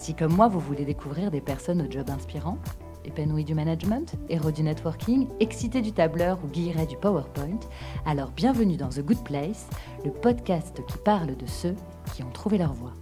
[0.00, 2.56] Si comme moi vous voulez découvrir des personnes au job inspirant,
[3.04, 7.60] épanouies du management, héros du networking, excités du tableur ou guillerets du PowerPoint,
[8.06, 9.68] alors bienvenue dans The Good Place,
[10.02, 11.76] le podcast qui parle de ceux
[12.14, 12.94] qui ont trouvé leur voie.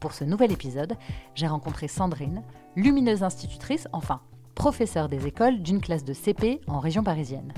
[0.00, 0.92] Pour ce nouvel épisode,
[1.34, 2.42] j'ai rencontré Sandrine,
[2.76, 4.20] lumineuse institutrice, enfin
[4.54, 7.54] professeure des écoles d'une classe de CP en région parisienne.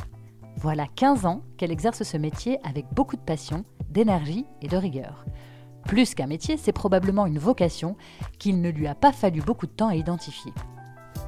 [0.59, 5.25] Voilà 15 ans qu'elle exerce ce métier avec beaucoup de passion, d'énergie et de rigueur.
[5.87, 7.97] Plus qu'un métier, c'est probablement une vocation
[8.39, 10.53] qu'il ne lui a pas fallu beaucoup de temps à identifier.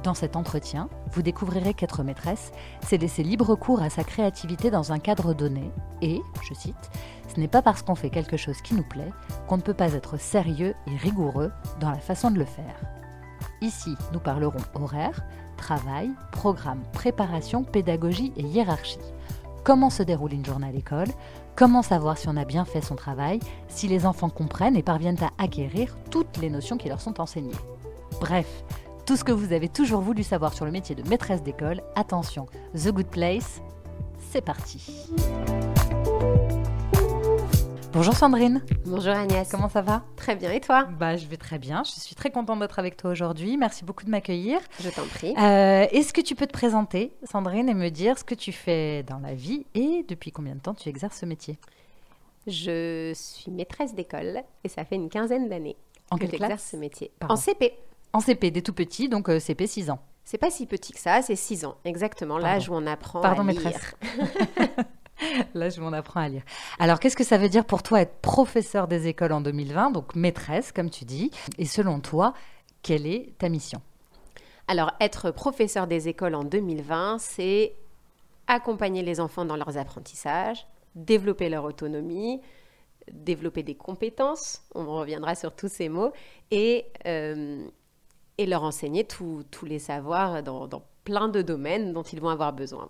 [0.03, 4.91] Dans cet entretien, vous découvrirez qu'être maîtresse, c'est laisser libre cours à sa créativité dans
[4.91, 6.91] un cadre donné et, je cite,
[7.33, 9.11] ce n'est pas parce qu'on fait quelque chose qui nous plaît
[9.47, 12.79] qu'on ne peut pas être sérieux et rigoureux dans la façon de le faire.
[13.61, 15.23] Ici, nous parlerons horaire,
[15.57, 18.99] travail, programme, préparation, pédagogie et hiérarchie.
[19.67, 21.09] Comment se déroule une journée à l'école
[21.57, 25.21] Comment savoir si on a bien fait son travail Si les enfants comprennent et parviennent
[25.21, 27.51] à acquérir toutes les notions qui leur sont enseignées.
[28.21, 28.47] Bref,
[29.05, 32.45] tout ce que vous avez toujours voulu savoir sur le métier de maîtresse d'école, attention,
[32.75, 33.61] The Good Place,
[34.31, 35.09] c'est parti
[37.97, 38.61] Bonjour Sandrine.
[38.85, 39.49] Bonjour Agnès.
[39.49, 40.03] Comment ça va?
[40.17, 40.83] Très bien et toi?
[40.99, 41.81] Bah je vais très bien.
[41.83, 43.57] Je suis très contente d'être avec toi aujourd'hui.
[43.57, 44.59] Merci beaucoup de m'accueillir.
[44.79, 45.33] Je t'en prie.
[45.35, 49.01] Euh, Est-ce que tu peux te présenter, Sandrine, et me dire ce que tu fais
[49.01, 51.57] dans la vie et depuis combien de temps tu exerces ce métier?
[52.45, 55.75] Je suis maîtresse d'école et ça fait une quinzaine d'années
[56.11, 57.09] En que j'exerce ce métier.
[57.19, 57.33] Pardon.
[57.33, 57.73] En CP.
[58.13, 59.97] En CP, des tout petits, donc euh, CP 6 ans.
[60.23, 63.47] C'est pas si petit que ça, c'est 6 ans, exactement, l'âge où on apprend Pardon,
[63.47, 63.63] à lire.
[63.63, 63.95] maîtresse.
[65.53, 66.43] Là, je m'en apprends à lire.
[66.79, 70.15] Alors, qu'est-ce que ça veut dire pour toi être professeur des écoles en 2020, donc
[70.15, 71.31] maîtresse, comme tu dis?
[71.57, 72.33] Et selon toi,
[72.81, 73.81] quelle est ta mission?
[74.67, 77.73] Alors, être professeur des écoles en 2020, c'est
[78.47, 82.41] accompagner les enfants dans leurs apprentissages, développer leur autonomie,
[83.11, 86.11] développer des compétences, on reviendra sur tous ces mots,
[86.51, 87.65] et, euh,
[88.39, 92.87] leur enseigner tous les savoirs dans plein de domaines dont ils vont avoir besoin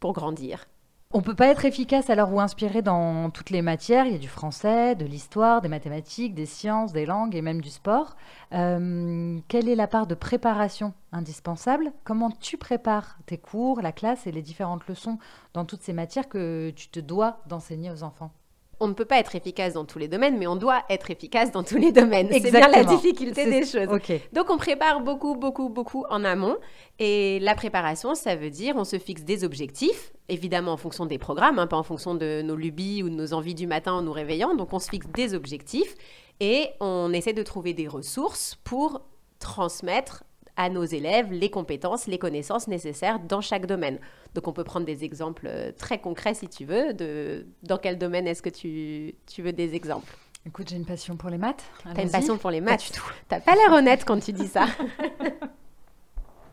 [0.00, 0.66] pour grandir.
[1.10, 4.04] On peut pas être efficace alors ou inspiré dans toutes les matières.
[4.04, 7.62] Il y a du français, de l'histoire, des mathématiques, des sciences, des langues et même
[7.62, 8.14] du sport.
[8.52, 11.92] Euh, quelle est la part de préparation indispensable?
[12.04, 15.18] Comment tu prépares tes cours, la classe et les différentes leçons
[15.54, 18.32] dans toutes ces matières que tu te dois d'enseigner aux enfants?
[18.80, 21.50] On ne peut pas être efficace dans tous les domaines, mais on doit être efficace
[21.50, 22.28] dans tous les domaines.
[22.30, 23.88] C'est bien la difficulté des choses.
[24.32, 26.56] Donc on prépare beaucoup, beaucoup, beaucoup en amont.
[26.98, 31.18] Et la préparation, ça veut dire on se fixe des objectifs, évidemment en fonction des
[31.18, 34.02] programmes, hein, pas en fonction de nos lubies ou de nos envies du matin en
[34.02, 34.54] nous réveillant.
[34.54, 35.94] Donc on se fixe des objectifs
[36.40, 39.02] et on essaie de trouver des ressources pour
[39.38, 40.24] transmettre
[40.58, 43.98] à nos élèves les compétences, les connaissances nécessaires dans chaque domaine.
[44.34, 46.92] Donc on peut prendre des exemples euh, très concrets si tu veux.
[46.92, 50.12] De, dans quel domaine est-ce que tu, tu veux des exemples?
[50.44, 51.64] Écoute, j'ai une passion pour les maths.
[51.94, 53.10] T'as une passion pour les Pas maths du tout.
[53.28, 54.66] T'as pas l'air honnête quand tu dis ça.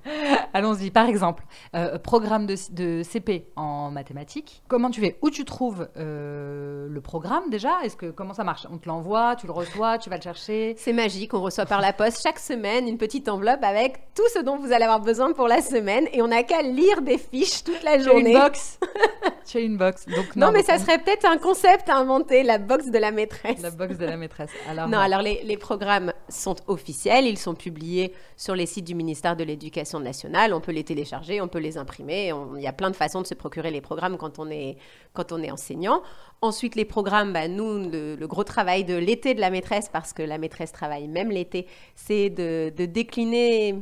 [0.53, 0.91] Allons-y.
[0.91, 1.43] Par exemple,
[1.75, 4.61] euh, programme de, de CP en mathématiques.
[4.67, 5.17] Comment tu fais?
[5.21, 7.71] Où tu trouves euh, le programme déjà?
[7.83, 8.67] Est-ce que comment ça marche?
[8.71, 10.75] On te l'envoie, tu le reçois, tu vas le chercher?
[10.77, 14.39] C'est magique, on reçoit par la poste chaque semaine une petite enveloppe avec tout ce
[14.39, 17.63] dont vous allez avoir besoin pour la semaine et on n'a qu'à lire des fiches
[17.63, 18.31] toute la journée.
[18.31, 18.79] une box.
[19.45, 20.05] tu as une box.
[20.07, 22.97] Donc non, mais donc ça on- serait peut-être un concept à inventer, la box de
[22.97, 23.61] la maîtresse.
[23.61, 24.49] la box de la maîtresse.
[24.69, 28.95] Alors Non, alors les, les programmes sont officiels, ils sont publiés sur les sites du
[28.95, 32.67] ministère de l'Éducation nationale, on peut les télécharger, on peut les imprimer, on- il y
[32.67, 34.77] a plein de façons de se procurer les programmes quand on est,
[35.13, 36.01] quand on est enseignant.
[36.41, 40.13] Ensuite, les programmes, bah, nous, le, le gros travail de l'été de la maîtresse, parce
[40.13, 43.75] que la maîtresse travaille même l'été, c'est de, de décliner...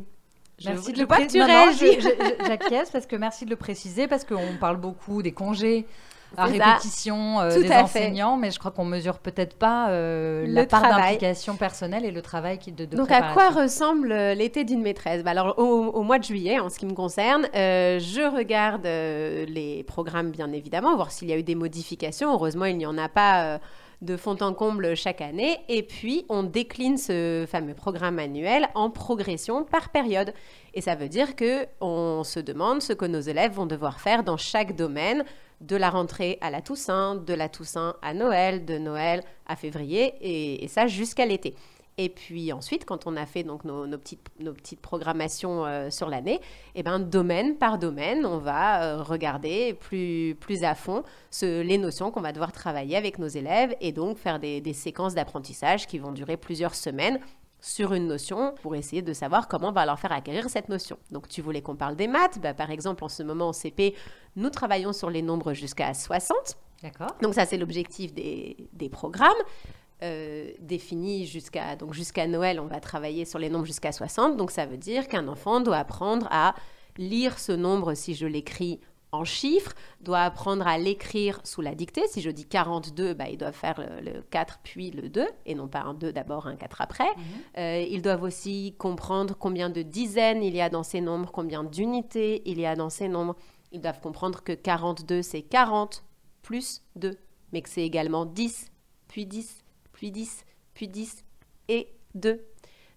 [0.60, 2.00] Je, Merci de le préciser.
[2.45, 5.86] J'acquiesce parce que merci de le préciser parce qu'on parle beaucoup des congés
[6.38, 7.75] à répétition euh, des fait.
[7.75, 12.21] enseignants, mais je crois qu'on mesure peut-être pas euh, la part d'implication personnelle et le
[12.21, 15.24] travail qui de, de Donc, à quoi ressemble euh, l'été d'une maîtresse?
[15.24, 18.85] Bah, Alors, au, au mois de juillet, en ce qui me concerne, euh, je regarde
[18.85, 22.33] les programmes, bien évidemment, voir s'il y a eu des modifications.
[22.33, 23.59] Heureusement, il n'y en a pas
[24.03, 25.57] de fond en comble chaque année.
[25.69, 30.33] Et puis, on décline ce fameux programme annuel en progression par période.
[30.74, 34.24] Et ça veut dire que on se demande ce que nos élèves vont devoir faire
[34.24, 35.24] dans chaque domaine
[35.63, 40.13] de la rentrée à la Toussaint, de la Toussaint à Noël, de Noël à février,
[40.21, 41.56] et, ça jusqu'à l'été.
[41.98, 46.10] Et puis ensuite, quand on a fait donc nos, petites, nos petites programmations euh, sur
[46.10, 46.36] l'année,
[46.74, 51.62] et eh ben, domaine par domaine, on va euh, regarder plus, plus à fond ce,
[51.62, 55.13] les notions qu'on va devoir travailler avec nos élèves et donc faire des, des séquences
[55.13, 57.19] d'apprentissage qui vont durer plusieurs semaines
[57.63, 60.98] sur une notion pour essayer de savoir comment on va leur faire acquérir cette notion.
[61.12, 63.95] Donc tu voulais qu'on parle des maths, bah, par exemple en ce moment en CP,
[64.36, 66.36] nous travaillons sur les nombres jusqu'à 60.
[66.83, 67.15] D'accord.
[67.21, 69.31] Donc ça c'est l'objectif des, des, programmes.
[70.01, 74.36] Euh, définis jusqu'à donc jusqu'à Noël, on va travailler sur les nombres jusqu'à 60.
[74.36, 76.56] Donc ça veut dire qu'un enfant doit apprendre à
[76.98, 78.81] lire ce nombre si je l'écris
[79.13, 82.04] en chiffres, doit apprendre à l'écrire sous la dictée.
[82.07, 85.68] Si je dis 42, bah, ils doivent faire le, 4 puis le 2, et non
[85.68, 87.04] pas un 2 d'abord, un 4 après.
[87.06, 87.24] Mhm.
[87.60, 91.63] Euh, ils doivent aussi comprendre combien de dizaines il y a dans ces nombres, combien
[91.63, 93.36] d'unités il y a dans ces nombres.
[93.71, 96.04] Ils doivent comprendre que 42, c'est 40
[96.42, 97.18] plus 2,
[97.51, 98.71] mais que c'est également 10,
[99.07, 99.63] puis 10,
[99.94, 101.24] puis 10, puis 10
[101.69, 102.44] et 2.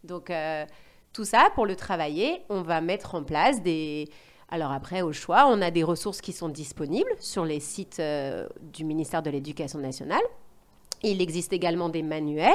[0.05, 0.65] Donc, euh,
[1.13, 4.09] tout ça, pour le travailler, on va mettre en place des
[4.49, 8.47] alors après, au choix, on a des ressources qui sont disponibles sur les sites euh,
[8.73, 10.23] du ministère de l'Éducation nationale.
[11.03, 12.55] Il existe également des manuels.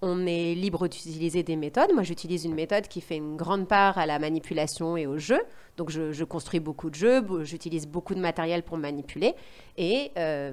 [0.00, 1.92] On est libre d'utiliser des méthodes.
[1.92, 5.40] Moi, j'utilise une méthode qui fait une grande part à la manipulation et au jeu.
[5.76, 9.34] Donc, je, construis beaucoup de jeux, j'utilise beaucoup de matériel pour manipuler.
[9.76, 10.52] Et, euh,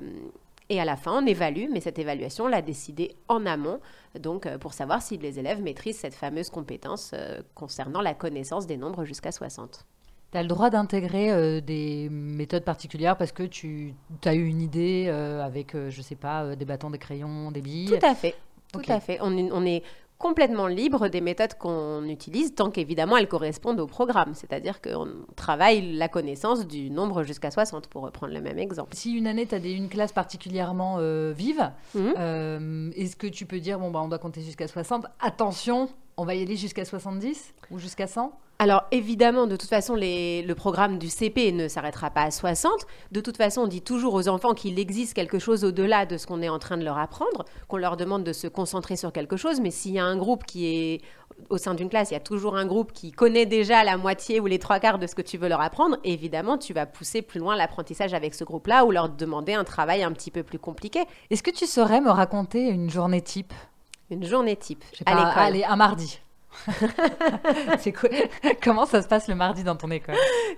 [0.70, 3.80] et à la fin, on évalue, mais cette évaluation, on l'a décidée en amont,
[4.20, 7.14] donc euh, pour savoir si les élèves maîtrisent cette fameuse compétence
[7.54, 9.86] concernant la connaissance des nombres jusqu'à 60.
[10.32, 13.94] Tu as le droit d'intégrer euh, des méthodes particulières parce que tu
[14.24, 17.62] as eu une idée euh, avec, euh, je sais pas, des bâtons, des crayons, des
[17.62, 18.36] billes Tout à fait.
[18.72, 19.20] Tout à fait.
[19.22, 19.84] On, on, est
[20.18, 24.34] complètement libre des méthodes qu'on utilise tant qu'évidemment elles correspondent au programme.
[24.34, 28.96] C'est-à-dire qu'on travaille la connaissance du nombre jusqu'à 60 pour reprendre le même exemple.
[28.96, 31.00] Si une année tu as des, une classe particulièrement
[31.34, 32.94] vive, mhm.
[32.96, 36.36] est-ce que tu peux dire, bon, bah, on doit compter jusqu'à 60, attention, on va
[36.36, 38.32] y aller jusqu'à 70 ou jusqu'à 100
[38.62, 42.72] alors évidemment, de toute façon, le programme du CP ne s'arrêtera pas à 60.
[43.12, 46.28] De toute façon, on dit toujours aux enfants qu'il existe quelque chose au-delà de ce
[46.28, 49.36] qu'on est en train de leur apprendre, qu'on leur demande de se concentrer sur quelque
[49.36, 49.60] chose.
[49.60, 51.02] Mais s'il y a un groupe qui est
[51.50, 54.40] au sein d'une classe, il y a toujours un groupe qui connaît déjà la moitié
[54.40, 55.98] ou les trois quarts de ce que tu veux leur apprendre.
[56.04, 60.04] évidemment, tu vas pousser plus loin l'apprentissage avec ce groupe-là ou leur demander un travail
[60.04, 61.02] un petit peu plus compliqué.
[61.32, 63.56] Est-ce que tu saurais me raconter une journée type?
[64.12, 65.32] Une journée type à l'école.
[65.36, 66.22] Allez, un mardi.
[67.80, 67.94] c'est
[68.64, 70.16] Comment ça se passe le mardi dans ton école?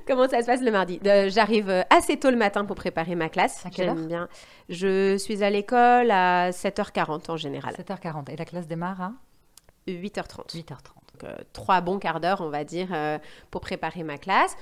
[0.07, 1.00] Comment ça se passe le mardi?
[1.06, 3.66] Euh, J'arrive euh, assez tôt le matin pour préparer ma classe.
[3.66, 3.95] À quelle heure?
[3.95, 4.28] bien.
[4.69, 7.74] Je suis à l'école à 7h40 en général.
[7.75, 8.31] 7h40.
[8.31, 9.12] Et la classe démarre à?
[9.88, 10.56] 8h30.
[10.56, 10.66] 8h30.
[10.66, 12.88] Donc, euh, trois bons quarts d'heure, on va dire,
[13.51, 14.56] pour préparer ma classe.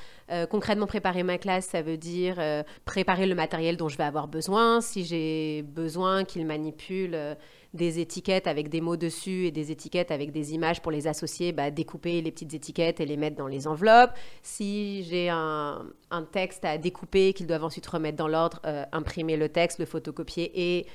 [0.50, 2.38] concrètement, préparer ma classe, ça veut dire
[2.86, 4.82] préparer le matériel dont je vais avoir besoin.
[4.82, 7.38] Si j'ai besoin qu'il manipule
[7.74, 11.52] des étiquettes avec des mots dessus et des étiquettes avec des images pour les associer,
[11.52, 14.12] bah, découper les petites étiquettes et les mettre dans les enveloppes.
[14.42, 15.86] Si j'ai un,
[16.32, 20.52] texte à découper qu'ils doivent ensuite remettre dans l'ordre, euh, imprimer le texte, le photocopier
[20.54, 20.86] et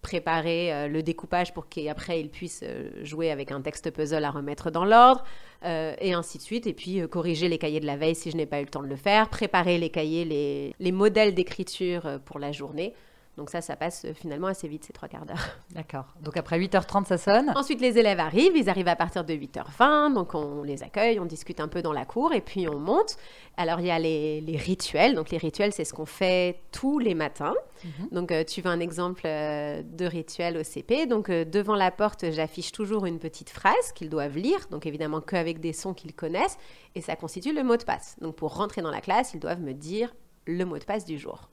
[0.00, 4.30] préparer euh, le découpage pour qu'après ils puissent euh, jouer avec un texte puzzle à
[4.30, 5.24] remettre dans l'ordre,
[5.64, 6.66] et ainsi de suite.
[6.66, 8.82] Et puis corriger les cahiers de la veille si je n'ai pas eu le temps
[8.82, 12.94] de le faire, préparer les cahiers, les, les modèles d'écriture pour la journée.
[13.38, 15.56] Donc ça, ça passe euh, finalement assez vite, ces trois quarts d'heure.
[15.70, 16.04] D'accord.
[16.20, 17.50] Donc après 8h30, ça sonne.
[17.56, 18.56] Ensuite, les élèves arrivent.
[18.56, 20.12] Ils arrivent à partir de 8h20.
[20.12, 23.16] Donc on les accueille, on discute un peu dans la cour et puis on monte.
[23.56, 25.14] Alors il y a les, rituels.
[25.14, 27.54] Donc les rituels, c'est ce qu'on fait tous les matins.
[27.84, 28.08] Mhm.
[28.12, 31.06] Donc euh, tu veux un exemple euh, de rituel au CP.
[31.06, 34.66] Donc devant la porte, j'affiche toujours une petite phrase qu'ils doivent lire.
[34.70, 36.58] Donc évidemment qu'avec des sons qu'ils connaissent.
[36.94, 38.16] Et ça constitue le mot de passe.
[38.20, 40.14] Donc pour rentrer dans la classe, ils doivent me dire
[40.46, 41.48] le mot de passe du jour.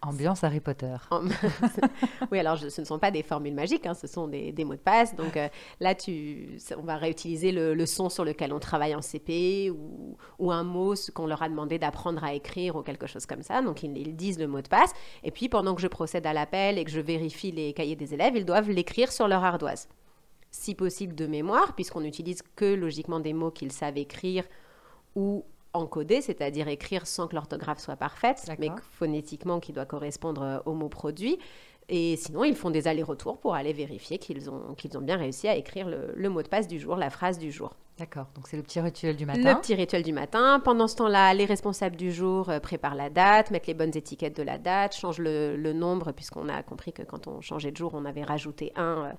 [0.00, 0.96] Ambiance Harry Potter.
[2.32, 4.80] oui, alors ce ne sont pas des formules magiques, hein, ce sont des, mots de
[4.80, 5.14] passe.
[5.16, 5.48] Donc euh,
[5.80, 10.62] là, tu, on va réutiliser le, son sur lequel on travaille en CP ou, un
[10.62, 13.60] mot qu'on leur a demandé d'apprendre à écrire ou quelque chose comme ça.
[13.60, 14.92] Donc ils, disent le mot de passe.
[15.24, 18.14] Et puis pendant que je procède à l'appel et que je vérifie les cahiers des
[18.14, 19.88] élèves, ils doivent l'écrire sur leur ardoise.
[20.50, 24.44] Si possible de mémoire, puisqu'on n'utilise que logiquement des mots qu'ils savent écrire
[25.14, 30.58] ou encoder, c'est-à-dire écrire sans que l'orthographe soit parfaite, mais phonétiquement qui doit correspondre euh,
[30.66, 31.38] au mot produit.
[31.90, 35.48] Et sinon, ils font des allers-retours pour aller vérifier qu'ils ont, qu'ils ont bien réussi
[35.48, 37.74] à écrire le, mot de passe du jour, la phrase du jour.
[37.98, 39.54] D'accord, donc c'est le petit rituel du matin.
[39.54, 40.60] Le petit rituel du matin.
[40.62, 44.36] Pendant ce temps-là, les responsables du jour euh, préparent la date, mettent les bonnes étiquettes
[44.36, 47.92] de la date, changent le, nombre, puisqu'on a compris que quand on changeait de jour,
[47.94, 49.12] on avait rajouté un.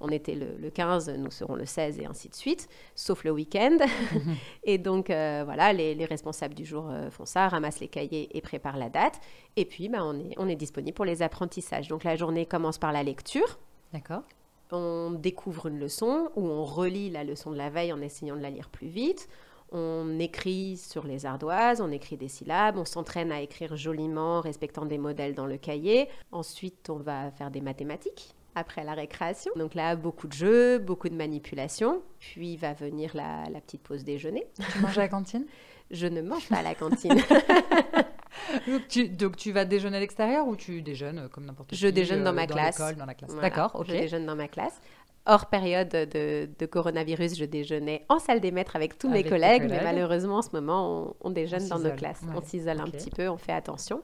[0.00, 3.76] On était le, 15, nous serons le 16 et ainsi de suite, sauf le week-end.
[4.64, 8.40] et donc, euh, voilà, les, responsables du jour euh, font ça, ramassent les cahiers et
[8.40, 9.20] préparent la date.
[9.56, 11.88] Et puis, bah, on, est, on est disponible pour les apprentissages.
[11.88, 13.58] Donc, la journée commence par la lecture.
[13.92, 14.22] D'accord.
[14.72, 18.42] On découvre une leçon ou on relit la leçon de la veille en essayant de
[18.42, 19.28] la lire plus vite.
[19.72, 24.84] On écrit sur les ardoises, on écrit des syllabes, on s'entraîne à écrire joliment, respectant
[24.84, 26.08] des modèles dans le cahier.
[26.32, 29.52] Ensuite, on va faire des mathématiques après la récréation.
[29.56, 32.02] Donc là, beaucoup de jeux, beaucoup de manipulations.
[32.18, 34.46] Puis va venir la, petite pause déjeuner.
[34.72, 35.46] Tu manges à la cantine?
[35.90, 37.14] Je ne mange pas à la cantine.
[39.18, 42.32] donc, tu, vas déjeuner à l'extérieur ou tu déjeunes comme n'importe qui Je déjeune dans
[42.32, 42.78] ma euh, classe.
[42.96, 43.34] Dans la classe.
[43.36, 43.86] D'accord, ok.
[43.88, 44.80] Je déjeune dans ma classe
[45.26, 49.80] hors période de, coronavirus, je déjeunais en salle des maîtres avec tous mes collègues, mais
[49.82, 52.22] malheureusement, en ce moment, on, déjeune dans nos classes.
[52.34, 54.02] On s'isole un petit peu, on fait attention.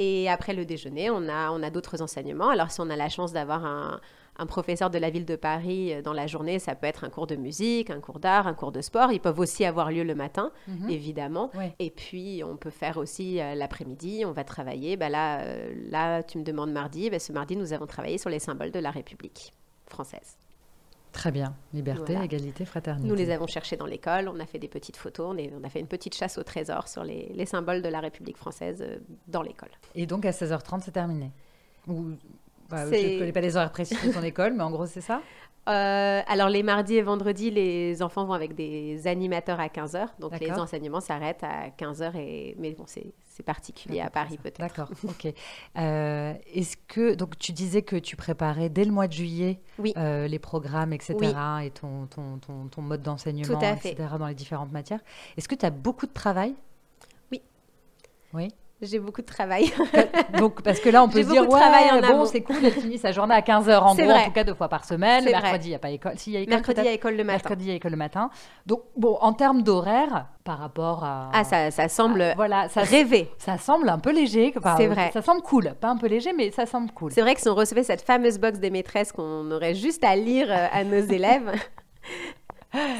[0.00, 2.48] Et après le déjeuner, on a, on a d'autres enseignements.
[2.48, 4.00] Alors, si on a la chance d'avoir un,
[4.48, 7.26] professeur de la ville de Paris euh, dans la journée, ça peut être un cours
[7.26, 9.12] de musique, un cours d'art, un cours de sport.
[9.12, 10.88] Ils peuvent aussi avoir lieu le matin, mhm.
[10.88, 11.50] évidemment.
[11.78, 14.96] Et puis, on peut faire aussi euh, l'après-midi, on va travailler.
[14.96, 17.10] Bah là, euh, là, tu me demandes mardi.
[17.10, 19.52] Bah, ce mardi, nous avons travaillé sur les symboles de la République
[19.86, 20.39] française.
[21.12, 21.54] Très bien.
[21.74, 23.08] Liberté, égalité, fraternité.
[23.08, 25.80] Nous les avons cherchés dans l'école, on a fait des petites photos, on, a fait
[25.80, 29.70] une petite chasse au trésor sur les, symboles de la République française euh, dans l'école.
[29.94, 31.32] Et donc à 16h30, c'est terminé
[31.88, 32.12] Ou,
[32.68, 35.00] bah, Je ne connais pas les horaires précis de ton école, mais en gros, c'est
[35.00, 35.20] ça?
[35.68, 40.08] Euh, alors les mardis et vendredis, les enfants vont avec des animateurs à 15h.
[40.18, 42.16] Donc les enseignements s'arrêtent à 15h.
[42.16, 42.56] Et...
[42.58, 43.12] Mais bon, c'est
[43.44, 44.58] particulier à Paris peut-être.
[44.58, 45.32] D'accord, ok.
[45.78, 49.60] Euh, est-ce que, donc tu disais que tu préparais dès le mois de juillet
[49.96, 51.16] euh, les programmes, etc.
[51.64, 53.96] et ton, ton, ton, ton mode d'enseignement, etc.
[54.18, 55.00] dans les différentes matières.
[55.36, 56.54] Est-ce que tu as beaucoup de travail?
[57.32, 57.40] Oui.
[58.34, 58.48] Oui.
[58.82, 59.70] J'ai beaucoup de travail.
[60.38, 63.12] Donc, parce que là, on peut se dire, ouais, bon, c'est cool, elle finit sa
[63.12, 65.24] journée à 15h, en gros, en tout cas deux fois par semaine.
[65.24, 66.12] Mercredi, il n'y a pas école.
[66.16, 67.32] Si, y a école Mercredi, il y a école le matin.
[67.32, 68.30] Mercredi, il y a école le matin.
[68.66, 71.30] Donc, bon, en termes d'horaire, par rapport à...
[71.34, 73.30] Ah, ça, ça semble voilà, ça, rêver.
[73.38, 74.54] Ça semble un peu léger.
[74.76, 75.10] C'est vrai.
[75.12, 75.74] Ça semble cool.
[75.78, 77.12] Pas un peu léger, mais ça semble cool.
[77.12, 80.16] C'est vrai que si on recevait cette fameuse box des maîtresses qu'on aurait juste à
[80.16, 81.52] lire euh, à nos élèves...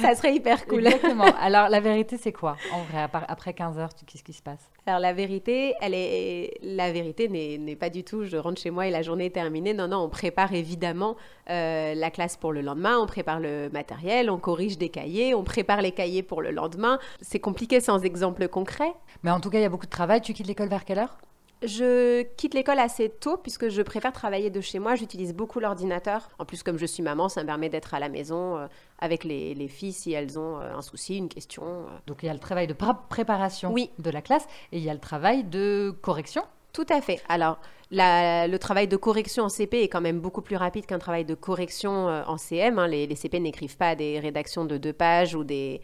[0.01, 0.87] ça serait hyper cool.
[0.87, 1.25] Exactement.
[1.41, 4.71] Alors, la vérité, c'est quoi En vrai, après 15 heures, qu'est-ce qui se passe?
[4.87, 6.59] Alors, la vérité, elle est...
[6.63, 9.75] la vérité n'est pas du tout je rentre chez moi et la journée est terminée.
[9.75, 11.17] Non, non, on prépare évidemment
[11.49, 15.45] euh, la classe pour le lendemain, on prépare le matériel, on corrige des cahiers, on
[15.45, 16.99] prépare les cahiers pour le lendemain.
[17.21, 18.93] C'est compliqué sans exemple concret.
[19.23, 20.21] Mais en tout cas, il y a beaucoup de travail.
[20.21, 21.17] Tu quittes l'école vers quelle heure?
[21.63, 24.95] Je quitte l'école assez tôt puisque je préfère travailler de chez moi.
[24.95, 26.31] J'utilise beaucoup l'ordinateur.
[26.39, 28.67] En plus, comme je suis maman, ça me permet d'être à la maison euh,
[28.99, 31.65] avec les, filles si elles ont euh, un souci, une question.
[31.65, 31.85] Euh.
[32.07, 32.75] Donc il y a le travail de
[33.09, 36.43] préparation de la classe et il y a le travail de correction.
[36.73, 37.21] Tout à fait.
[37.29, 37.59] Alors,
[37.91, 41.35] le travail de correction en CP est quand même beaucoup plus rapide qu'un travail de
[41.35, 42.79] correction en CM.
[42.79, 42.87] Hein.
[42.87, 45.81] Les, CP n'écrivent pas des rédactions de deux pages ou des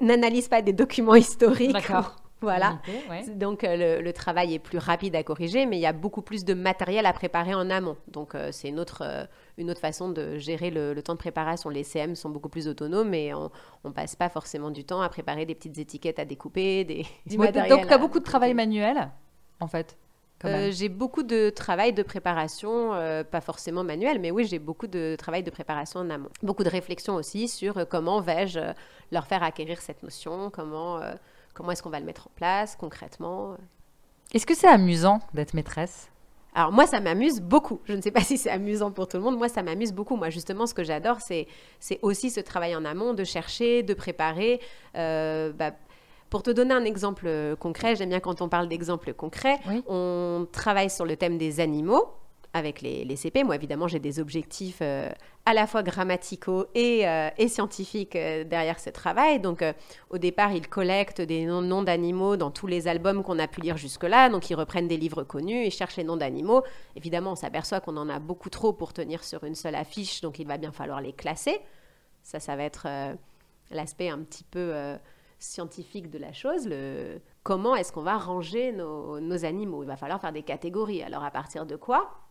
[0.00, 1.72] n'analysent pas des documents historiques.
[1.72, 2.16] D'accord.
[2.40, 2.78] Voilà.
[3.34, 6.44] Donc euh, le, travail est plus rapide à corriger, mais il y a beaucoup plus
[6.44, 7.96] de matériel à préparer en amont.
[8.08, 9.24] Donc euh, c'est une autre, euh,
[9.56, 11.68] une autre façon de gérer le, temps de préparation.
[11.68, 13.50] Les CM sont beaucoup plus autonomes, mais on
[13.84, 17.86] ne passe pas forcément du temps à préparer des petites étiquettes à découper, des, Donc
[17.86, 19.10] tu as beaucoup de travail manuel,
[19.60, 19.96] en fait
[20.70, 22.90] j'ai beaucoup de travail de préparation,
[23.28, 26.28] pas forcément manuel, mais oui, j'ai beaucoup de travail de préparation en amont.
[26.44, 28.60] Beaucoup de réflexion aussi sur comment vais-je
[29.10, 31.00] leur faire acquérir cette notion, comment
[31.58, 33.56] Comment est-ce qu'on va le mettre en place concrètement
[34.32, 36.08] Est-ce que c'est amusant d'être maîtresse?
[36.54, 37.80] Alors moi, ça m'amuse beaucoup.
[37.84, 39.36] Je ne sais pas si c'est amusant pour tout le monde.
[39.36, 40.14] Moi, ça m'amuse beaucoup.
[40.14, 41.48] Moi, justement, ce que j'adore, c'est,
[42.02, 44.60] aussi ce travail en amont, de chercher, de préparer.
[44.94, 45.72] Euh, bah,
[46.30, 50.90] pour te donner un exemple concret, j'aime bien quand on parle d'exemples concrets, on travaille
[50.90, 52.04] sur le thème des animaux
[52.58, 53.44] avec les, CP.
[53.44, 55.08] Moi, évidemment, j'ai des objectifs euh,
[55.46, 59.40] à la fois grammaticaux et, euh, scientifiques euh, derrière ce travail.
[59.40, 59.64] Donc,
[60.10, 63.76] au départ, ils collectent des noms, d'animaux dans tous les albums qu'on a pu lire
[63.76, 64.28] jusque-là.
[64.28, 66.62] Donc, ils reprennent des livres connus, ils cherchent les noms d'animaux.
[66.96, 70.38] Évidemment, on s'aperçoit qu'on en a beaucoup trop pour tenir sur une seule affiche, donc
[70.38, 71.60] il va bien falloir les classer.
[72.22, 72.86] Ça, ça va être
[73.70, 74.74] l'aspect un petit peu
[75.38, 76.68] scientifique de la chose,
[77.48, 79.82] comment est-ce qu'on va ranger nos, animaux?
[79.82, 81.02] Il va falloir faire des catégories.
[81.02, 82.27] Alors à partir de quoi?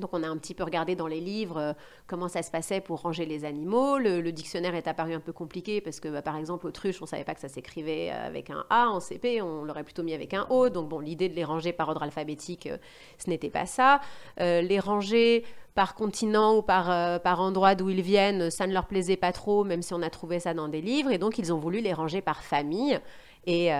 [0.00, 1.72] Donc on a un petit peu regardé dans les livres euh,
[2.06, 3.98] comment ça se passait pour ranger les animaux.
[3.98, 7.24] Le, dictionnaire est apparu un peu compliqué parce que bah, par exemple autruche, on savait
[7.24, 10.34] pas que ça s'écrivait euh, avec un A en CP, on l'aurait plutôt mis avec
[10.34, 10.68] un O.
[10.68, 12.78] Donc bon, l'idée de les ranger par ordre alphabétique, euh,
[13.18, 14.00] ce n'était pas ça.
[14.38, 19.16] les ranger par continent ou par, par endroit d'où ils viennent, ça ne leur plaisait
[19.16, 21.10] pas trop, même si on a trouvé ça dans des livres.
[21.10, 22.98] Et donc ils ont voulu les ranger par famille.
[23.46, 23.70] Et,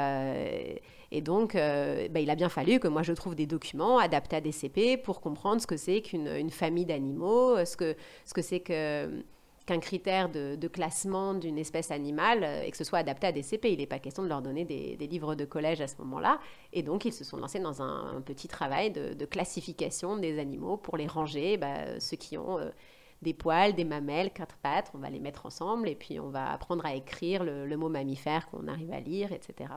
[1.13, 4.41] et donc, bah, il a bien fallu que moi je trouve des documents adaptés à
[4.41, 8.61] des CP pour comprendre ce que c'est qu'une famille d'animaux, ce que ce que c'est
[8.61, 9.23] que
[9.71, 13.43] qu'un critère de, classement d'une espèce animale euh, et que ce soit adapté à des
[13.43, 13.73] CP.
[13.73, 16.41] Il n'est pas question de leur donner des, livres de collège à ce moment-là.
[16.73, 20.97] Et donc, ils se sont lancés dans un, petit travail de, classification des animaux pour
[20.97, 22.71] les ranger, bah, ceux qui ont euh,
[23.23, 26.51] des poils, des mamelles, quatre pattes, on va les mettre ensemble et puis on va
[26.51, 29.71] apprendre à écrire le, mot mammifère qu'on arrive à lire, etc.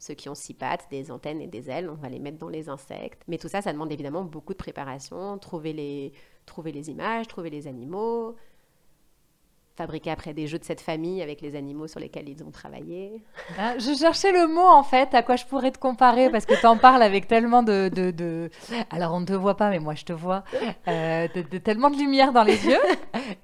[0.00, 2.48] Ceux qui ont six pattes, des antennes et des ailes, on va les mettre dans
[2.48, 3.22] les insectes.
[3.28, 6.12] Mais tout ça, ça demande évidemment beaucoup de préparation, trouver les,
[6.46, 8.34] trouver les images, trouver les animaux,
[9.80, 13.22] fabriquer après des jeux de cette famille avec les animaux sur lesquels ils ont travaillé.
[13.58, 16.52] Ah, je cherchais le mot en fait, à quoi je pourrais te comparer, parce que
[16.54, 18.50] tu en parles avec tellement de, de,
[18.90, 20.44] Alors on ne te voit pas, mais moi je te vois,
[20.86, 22.82] euh, de, tellement de lumière dans les yeux,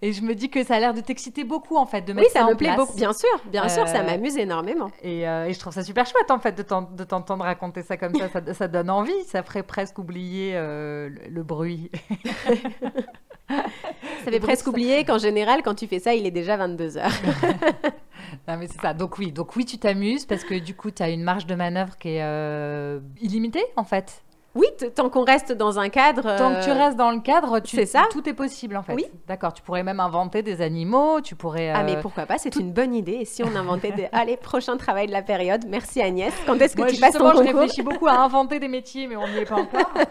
[0.02, 2.28] et je me dis que ça a l'air de t'exciter beaucoup en fait, de mettre
[2.28, 4.90] oui, ça, me plaît beaucoup, bien sûr, bien sûr, ça euh, m'amuse énormément.
[5.06, 8.28] Euh, et, je trouve ça super chouette en fait de t'entendre raconter ça comme ça.
[8.28, 11.90] ça, ça, donne envie, ça ferait presque oublier le bruit.
[14.24, 17.10] Ça fait presque oublier qu'en général, quand tu fais ça, il est déjà 22 heures.
[18.48, 18.92] non, mais c'est ça.
[18.92, 21.54] Donc oui, donc oui, tu t'amuses parce que du coup, tu as une marge de
[21.54, 24.24] manœuvre qui est euh, illimitée en fait.
[24.56, 26.36] Oui, tant qu'on reste dans un cadre.
[26.36, 28.04] Tant que tu euh, restes dans le cadre, tu, ça.
[28.10, 28.94] tout est possible en fait.
[28.94, 29.04] Oui.
[29.28, 31.70] D'accord, tu pourrais même inventer des animaux, tu pourrais.
[31.70, 33.18] Ah, mais euh, pourquoi pas, c'est une bonne idée.
[33.20, 34.08] Et si on inventait des.
[34.12, 35.64] Allez, prochain travail de la période.
[35.68, 36.32] Merci Agnès.
[36.46, 39.16] Quand est-ce que tu passes ton concours Je réfléchis beaucoup à inventer des métiers, mais
[39.16, 39.92] on n'y est pas encore.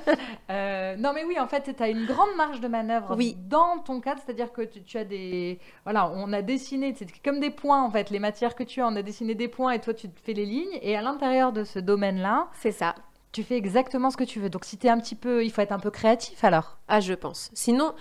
[0.51, 3.35] Euh, non, mais oui, en fait, tu as une grande marge de manœuvre oui.
[3.49, 5.59] dans ton cadre, c'est-à-dire que tu, as des.
[5.83, 8.11] Voilà, on a dessiné, c'est comme des points en fait.
[8.11, 10.33] Les matières que tu as, on a dessiné des points et toi, tu te fais
[10.33, 10.77] les lignes.
[10.81, 12.47] Et à l'intérieur de ce domaine-là.
[12.53, 12.93] C'est ça
[13.35, 14.49] tu fais exactement ce que tu veux.
[14.49, 16.77] Donc si tu es un petit peu, il faut être un peu créatif alors.
[16.87, 17.51] Ah, je pense.
[17.53, 17.93] Sinon,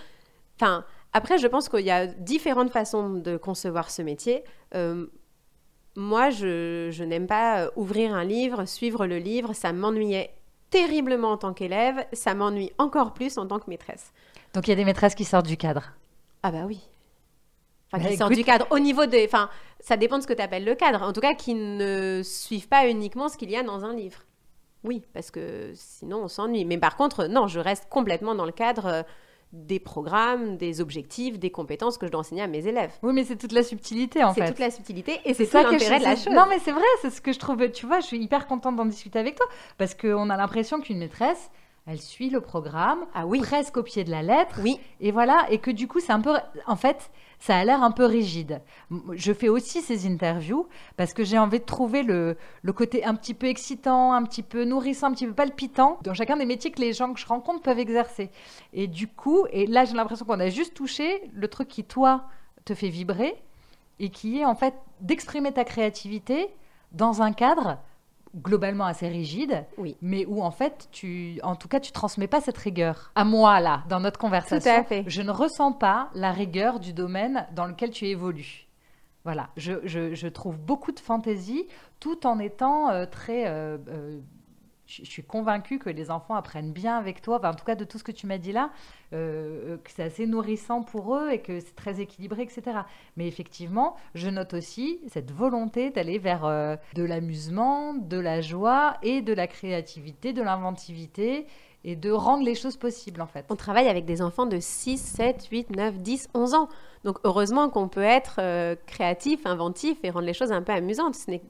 [0.55, 4.45] enfin, après, je pense qu'il y a différentes façons de concevoir ce métier.
[4.75, 5.07] Euh,
[5.97, 9.51] moi, je, n'aime pas euh, ouvrir un livre, suivre le livre.
[9.51, 10.33] Ça m'ennuyait
[10.69, 12.05] terriblement en tant qu'élève.
[12.13, 14.13] Ça m'ennuie encore plus en tant que maîtresse.
[14.53, 15.91] Donc il y a des maîtresses qui sortent du cadre.
[16.43, 16.79] Ah bah oui.
[17.91, 19.25] Enfin, qui sortent du cadre au niveau des...
[19.25, 19.49] Enfin,
[19.81, 21.01] ça dépend de ce que tu appelles le cadre.
[21.01, 24.21] En tout cas, qui ne suivent pas uniquement ce qu'il y a dans un livre.
[24.85, 26.65] Oui, parce que sinon on s'ennuie.
[26.65, 29.03] Mais par contre, non, je reste complètement dans le cadre euh,
[29.51, 32.91] des programmes, des objectifs, des compétences que je dois enseigner à mes élèves.
[33.03, 34.41] Oui, mais c'est toute la subtilité en fait.
[34.41, 36.33] C'est toute la subtilité et c'est ça l'intérêt de la chose.
[36.33, 37.69] Non, mais c'est vrai, c'est ce que je trouve.
[37.71, 40.99] Tu vois, je suis hyper contente d'en discuter avec toi parce qu'on a l'impression qu'une
[40.99, 41.49] maîtresse,
[41.87, 43.41] elle suit le programme, ah oui.
[43.41, 44.59] presque au pied de la lettre.
[44.63, 44.79] Oui.
[44.99, 46.33] Et voilà, et que du coup, c'est un peu.
[46.67, 48.61] En fait, ça a l'air un peu rigide.
[49.13, 50.67] Je fais aussi ces interviews
[50.97, 54.43] parce que j'ai envie de trouver le, le, côté un petit peu excitant, un petit
[54.43, 57.25] peu nourrissant, un petit peu palpitant dans chacun des métiers que les gens que je
[57.25, 58.31] rencontre peuvent exercer.
[58.73, 62.25] Et du coup, et là, j'ai l'impression qu'on a juste touché le truc qui, toi,
[62.65, 63.35] te fait vibrer
[63.99, 66.49] et qui est en fait d'exprimer ta créativité
[66.91, 67.77] dans un cadre
[68.35, 69.95] globalement assez rigide, oui.
[70.01, 73.11] mais où en fait, tu, en tout cas, tu transmets pas cette rigueur.
[73.15, 77.65] À moi, là, dans notre conversation, je ne ressens pas la rigueur du domaine dans
[77.65, 78.67] lequel tu évolues.
[79.23, 81.65] Voilà, je, je, trouve beaucoup de fantaisie
[81.99, 83.77] tout en étant euh, très euh,
[84.87, 87.97] je, suis convaincue que les enfants apprennent bien avec toi, en tout cas de tout
[87.97, 88.71] ce que tu m'as dit là,
[89.13, 92.81] euh, euh, que c'est assez nourrissant pour eux et que c'est très équilibré, etc.
[93.17, 98.97] Mais effectivement, je note aussi cette volonté d'aller vers euh, de l'amusement, de la joie
[99.01, 101.47] et de la créativité, de l'inventivité
[101.87, 103.45] et de rendre les choses possibles en fait.
[103.49, 106.67] On travaille avec des enfants de 6, 7, 8, 9, 10, 11 ans.
[107.03, 111.13] Donc heureusement qu'on peut être euh, créatif, inventif et rendre les choses un peu amusantes.
[111.13, 111.43] Ce n'est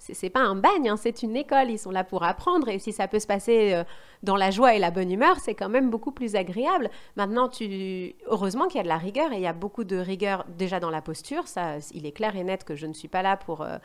[0.00, 1.70] c'est pas un bagne, hein, c'est une école.
[1.70, 3.84] Ils sont là pour apprendre et si ça peut se passer euh,
[4.24, 6.90] dans la joie et la bonne humeur, c'est quand même beaucoup plus agréable.
[7.14, 8.16] Maintenant, tu...
[8.26, 10.80] heureusement qu'il y a de la rigueur et il y a beaucoup de rigueur déjà
[10.80, 11.46] dans la posture.
[11.46, 13.78] Ça, il est clair et net que je ne suis pas là pour euh,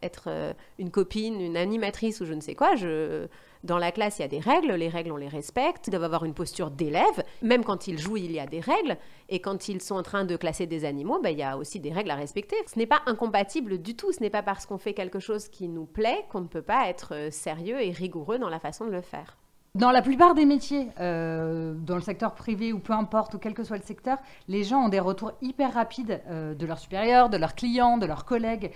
[0.00, 0.30] être
[0.78, 2.74] une copine, une animatrice ou je ne sais quoi.
[2.74, 3.28] Je
[3.64, 6.04] dans la classe, il y a des règles, les règles, on les respecte, ils doivent
[6.04, 7.24] avoir une posture d'élève.
[7.42, 8.96] Même quand ils jouent, il y a des règles.
[9.28, 11.80] Et quand ils sont en train de classer des animaux, ben, il y a aussi
[11.80, 12.56] des règles à respecter.
[12.66, 14.12] Ce n'est pas incompatible du tout.
[14.12, 16.88] Ce n'est pas parce qu'on fait quelque chose qui nous plaît qu'on ne peut pas
[16.88, 19.36] être euh, sérieux et rigoureux dans la façon de le faire.
[19.74, 23.54] Dans la plupart des métiers, euh, dans le secteur privé ou peu importe, ou quel
[23.54, 24.16] que soit le secteur,
[24.48, 28.06] les gens ont des retours hyper rapides euh, de leurs supérieurs, de leurs clients, de
[28.06, 28.72] leurs collègues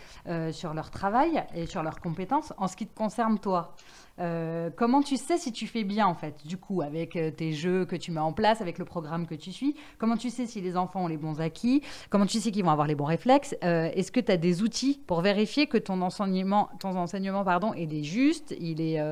[0.52, 3.74] sur leur travail et sur leurs compétences en ce qui te concerne toi.
[4.18, 7.52] Euh, comment tu sais si tu fais bien, en fait, du coup, avec euh, tes
[7.52, 9.74] jeux que tu mets en place, avec le programme que tu suis?
[9.98, 11.82] Comment tu sais si les enfants ont les bons acquis?
[12.10, 13.56] Comment tu sais qu'ils vont avoir les bons réflexes?
[13.64, 17.72] Euh, Est-ce que tu as des outils pour vérifier que ton enseignement, ton enseignement pardon,
[17.74, 19.02] il est juste, il est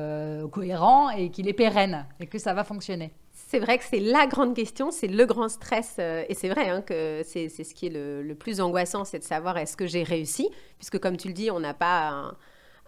[0.51, 3.11] cohérent et qu'il est pérenne et que ça va fonctionner?
[3.33, 6.81] C'est vrai que c'est la grande question, c'est le grand stress, et c'est vrai hein,
[6.81, 10.49] que c'est ce qui est le, plus angoissant, c'est de savoir est-ce que j'ai réussi,
[10.77, 12.35] puisque comme tu le dis, on n'a pas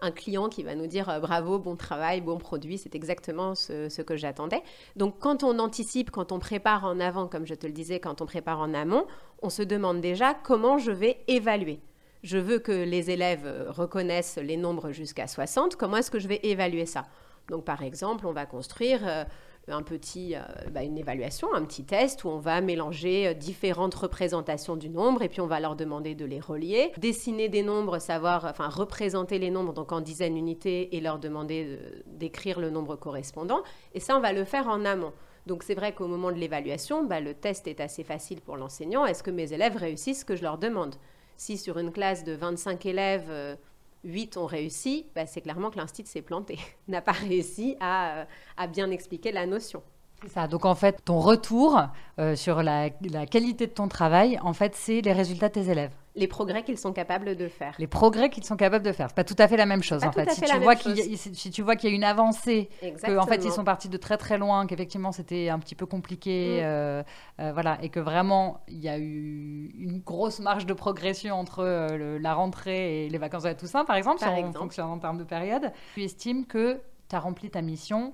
[0.04, 3.88] un client qui va nous dire euh, bravo, bon travail, bon produit, c'est exactement ce,
[3.88, 4.62] ce que j'attendais.
[4.96, 8.20] Donc quand on anticipe, quand on prépare en avant, comme je te le disais, quand
[8.20, 9.06] on prépare en amont,
[9.42, 11.80] on se demande déjà comment je vais évaluer.
[12.22, 16.28] Je veux que les élèves euh, reconnaissent les nombres jusqu'à 60, comment est-ce que je
[16.28, 17.06] vais évaluer ça?
[17.50, 19.26] Donc par exemple, on va construire...
[19.68, 23.94] un petit, euh, bah, une évaluation, un petit test où on va mélanger euh, différentes
[23.94, 27.98] représentations du nombre et puis on va leur demander de les relier, dessiner des nombres,
[27.98, 32.70] savoir, enfin représenter les nombres donc en dizaines d'unités et leur demander de- d'écrire le
[32.70, 33.62] nombre correspondant.
[33.94, 35.12] Et ça, on va le faire en amont.
[35.46, 39.04] Donc c'est vrai qu'au moment de l'évaluation, bah, le test est assez facile pour l'enseignant.
[39.06, 40.94] Est-ce que mes élèves réussissent ce que je leur demande?
[41.36, 43.56] Si sur une classe de 25 élèves, euh,
[44.04, 48.24] 8 ont réussi, bah, c'est clairement que l'institut s'est planté, n'a pas réussi à, euh,
[48.56, 49.82] à bien expliquer la notion.
[50.28, 50.46] Ça.
[50.46, 51.82] Donc en fait, ton retour
[52.18, 55.70] euh, sur la, la qualité de ton travail, en fait, c'est les résultats de tes
[55.70, 55.92] élèves.
[56.16, 57.74] Les progrès qu'ils sont capables de faire.
[57.78, 59.08] Les progrès qu'ils sont capables de faire.
[59.08, 60.30] C'est pas tout à fait la même chose Pas en fait.
[60.30, 63.18] Si tu, vois qu'il y a- si tu vois qu'il y a une avancée, que
[63.18, 66.58] en fait ils sont partis de très très loin, qu'effectivement c'était un petit peu compliqué,
[66.60, 66.64] Mm.
[66.64, 67.02] euh,
[67.40, 71.60] euh, voilà, et que vraiment il y a eu une grosse marge de progression entre
[71.64, 74.38] euh, le- la rentrée et les vacances de la Toussaint, par exemple, Par si on
[74.38, 74.58] exemple.
[74.58, 75.72] fonctionne en termes de période.
[75.94, 78.12] Tu estimes que tu as rempli ta mission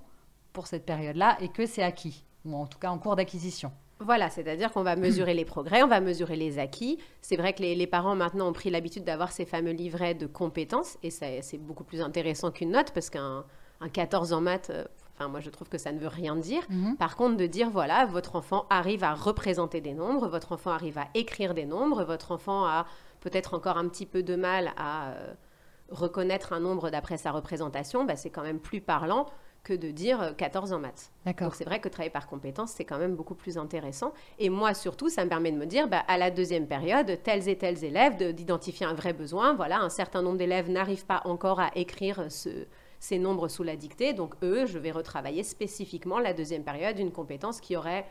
[0.55, 3.71] pour cette période-là et que c'est acquis, ou en tout cas en cours d'acquisition.
[4.01, 6.99] Voilà, c'est-à-dire qu'on va mesurer les progrès, on va mesurer les acquis.
[7.21, 10.27] C'est vrai que les, les parents maintenant ont pris l'habitude d'avoir ces fameux livrets de
[10.27, 13.45] compétences et ça- c'est beaucoup plus intéressant qu'une note parce qu'un
[13.83, 14.85] un 14 en maths, euh,
[15.15, 16.63] enfin moi je trouve que ça ne veut rien dire.
[16.69, 16.97] Mhm.
[16.97, 20.99] Par contre, de dire voilà, votre enfant arrive à représenter des nombres, votre enfant arrive
[20.99, 22.85] à écrire des nombres, votre enfant a
[23.21, 25.33] peut-être encore un petit peu de mal à euh,
[25.91, 29.27] reconnaître un nombre d'après sa représentation, bah, c'est quand même plus parlant
[29.63, 31.11] que de dire euh, 14 en maths.
[31.45, 34.13] Donc c'est vrai que travailler par compétences, c'est quand même beaucoup plus intéressant.
[34.39, 37.49] Et moi surtout, ça me permet de me dire, bah, à la deuxième période, tels
[37.49, 39.55] et tels élèves, de- d'identifier un vrai besoin.
[39.55, 42.67] Voilà, un certain nombre d'élèves n'arrivent pas encore à écrire ce-
[42.99, 44.13] ces nombres sous la dictée.
[44.13, 48.07] Donc eux, je vais retravailler spécifiquement la deuxième période, une compétence qui aurait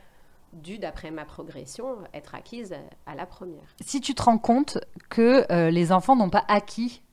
[0.53, 3.75] dû, d'après ma progression, être acquise à la première.
[3.81, 7.08] Si tu te rends compte que euh, les enfants n'ont pas acquis euh,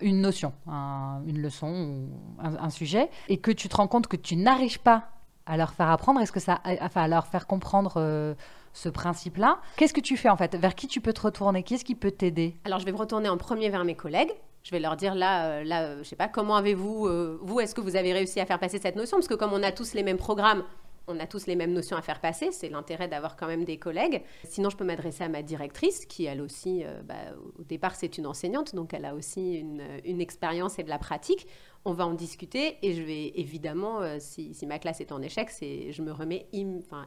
[0.00, 2.06] une notion, un- une leçon,
[2.40, 5.04] un, sujet, et que tu te rends compte que tu n'arrives pas
[5.46, 8.34] à leur faire apprendre, est-ce que ça, enfin, à leur faire comprendre euh,
[8.74, 10.54] ce principe-là, qu'est-ce que tu fais en fait?
[10.56, 11.62] Vers qui tu peux te retourner?
[11.62, 12.54] Qui est-ce qui peut t'aider?
[12.64, 14.32] Alors, je vais me retourner en premier vers mes collègues.
[14.62, 17.60] Je vais leur dire là, euh, là, euh, je sais pas, comment avez-vous, euh, vous,
[17.60, 19.16] est-ce que vous avez réussi à faire passer cette notion?
[19.16, 20.62] Parce que comme on a tous les mêmes programmes,
[21.08, 22.50] on a tous les mêmes notions à faire passer.
[22.52, 24.22] C'est l'intérêt d'avoir quand même des collègues.
[24.44, 27.14] Sinon, je peux m'adresser à ma directrice, qui elle aussi, euh, bah,
[27.58, 31.46] au départ, c'est une enseignante, donc elle a aussi une, expérience et de la pratique.
[31.84, 35.48] On va en discuter et je vais évidemment, euh, si, ma classe est en échec,
[35.60, 36.46] je me remets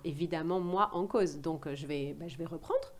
[0.03, 1.39] évidemment moi en cause.
[1.39, 2.93] Donc euh, je vais, bah, je vais reprendre.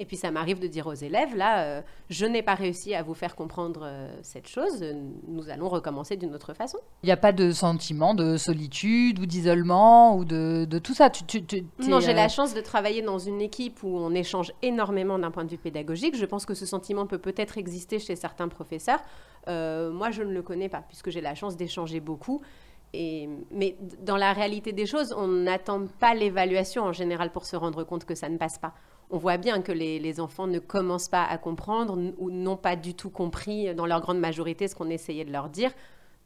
[0.00, 3.02] Et puis ça m'arrive de dire aux élèves, là, euh, je n'ai pas réussi à
[3.02, 4.92] vous faire comprendre euh, cette chose, euh,
[5.26, 6.78] nous allons recommencer d'une autre façon.
[7.02, 11.10] Il n'y a pas de sentiment de solitude ou d'isolement ou de, de tout ça.
[11.10, 13.88] Tu, tu- tu- t'es, Non, j'ai euh, la chance de travailler dans une équipe où
[13.98, 16.16] on échange énormément d'un point de vue pédagogique.
[16.16, 19.00] Je pense que ce sentiment peut peut-être exister chez certains professeurs.
[19.48, 22.40] Euh, moi, je ne le connais pas, puisque j'ai la chance d'échanger beaucoup.
[22.94, 27.56] Et, mais dans la réalité des choses, on n'attend pas l'évaluation en général pour se
[27.56, 28.72] rendre compte que ça ne passe pas.
[29.10, 32.76] On voit bien que les, les enfants ne commencent pas à comprendre ou n'ont pas
[32.76, 35.70] du tout compris dans leur grande majorité ce qu'on essayait de leur dire.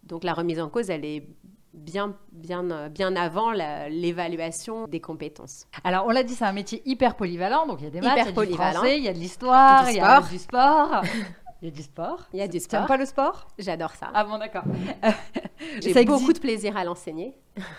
[0.02, 1.26] Donc la remise en cause, elle est
[1.74, 5.66] bien, bien, euh, bien avant l'évaluation des compétences.
[5.84, 7.66] Alors, on l'a dit, c'est un métier hyper polyvalent.
[7.66, 8.72] Donc, il y a des maths, il y a du polyvalent.
[8.80, 11.02] français, il y a de l'histoire, il y a du sport.
[11.62, 12.18] Il y a du sport.
[12.32, 12.86] Il y a du T'aimes sport.
[12.86, 13.46] pas le sport?
[13.58, 14.10] J'adore ça.
[14.12, 14.64] Ah bon, d'accord.
[15.80, 17.34] J'ai beaucoup de plaisir à l'enseigner.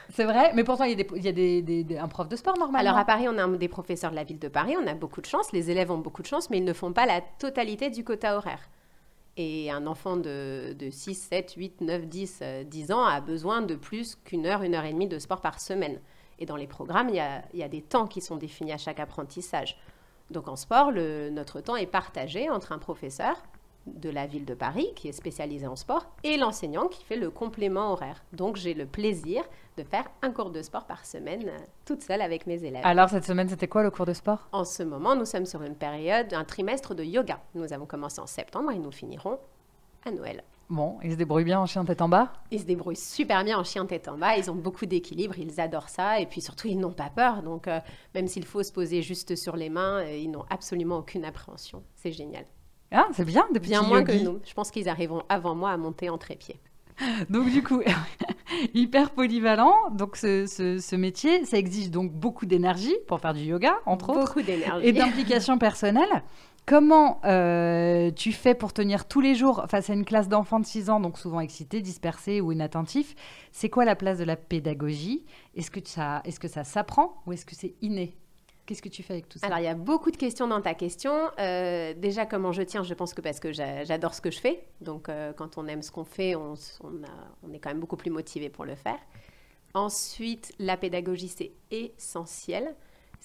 [0.09, 2.35] C'est vrai, mais pourtant, il y a, des, il y a des, un prof de
[2.37, 2.79] sport normalement.
[2.89, 5.19] Alors à Paris, on a des professeurs de la ville de Paris, on a beaucoup
[5.19, 7.89] de chance, les élèves ont beaucoup de chance, mais ils ne font pas la totalité
[7.89, 8.69] du quota horaire.
[9.35, 13.61] Et un enfant de, de 6, 7, 8, 9, 10, euh, 10 ans a besoin
[13.63, 15.99] de plus qu'une heure, une heure et demie de sport par semaine.
[16.39, 18.71] Et dans les programmes, il y a, il y a des temps qui sont définis
[18.73, 19.77] à chaque apprentissage.
[20.29, 23.35] Donc en sport, le- notre temps est partagé entre un professeur
[23.85, 27.29] de la ville de Paris, qui est spécialisé en sport, et l'enseignant qui fait le
[27.29, 28.23] complément horaire.
[28.33, 29.43] Donc j'ai le plaisir
[29.77, 32.81] de faire un cours de sport par semaine, euh, toute seule avec mes élèves.
[32.83, 34.47] Alors, cette semaine, c'était quoi le cours de sport?
[34.51, 37.41] En ce moment, nous sommes sur une période, un trimestre de yoga.
[37.55, 39.39] Nous avons commencé en septembre et nous finirons
[40.05, 40.43] à Noël.
[40.69, 42.33] Bon, il se débrouille bien en chien tête en bas?
[42.49, 45.59] Ils se débrouillent super bien en chien tête en bas, ils ont beaucoup d'équilibre, ils
[45.59, 47.43] adorent ça, et puis surtout, ils n'ont pas peur.
[47.43, 47.79] Donc, euh,
[48.15, 51.83] même s'il faut se poser juste sur les mains, euh, ils n'ont absolument aucune appréhension.
[51.95, 52.45] C'est génial.
[52.93, 54.39] Ah, c'est bien, des Bien moins que nous.
[54.45, 56.57] Je pense qu'ils arriveront avant moi à monter en trépied.
[57.29, 57.81] Donc, du coup,
[58.73, 59.89] hyper polyvalent.
[59.91, 64.09] Donc, ce, ce- ce métier, ça exige donc beaucoup d'énergie pour faire du yoga, entre
[64.11, 64.85] autres, Beaucoup d'énergie.
[64.87, 66.23] et d'implication personnelle.
[66.65, 70.65] Comment euh, tu fais pour tenir tous les jours face à une classe d'enfants de
[70.65, 73.15] 6 ans, donc souvent excités, dispersés ou inattentifs?
[73.51, 75.25] C'est quoi la place de la pédagogie?
[75.55, 78.15] Est-ce que ça, est-ce que ça s'apprend ou est-ce que c'est inné?
[78.65, 79.47] Qu'est-ce que tu fais avec tout ça?
[79.47, 81.29] Alors, il y a beaucoup de questions dans ta question.
[81.39, 84.63] Euh, déjà, comment je tiens Je pense que parce que j'adore ce que je fais.
[84.79, 88.49] Donc, euh, quand on aime ce qu'on fait, on, est quand même beaucoup plus motivé
[88.49, 88.99] pour le faire.
[89.73, 92.75] Ensuite, la pédagogie, c'est essentiel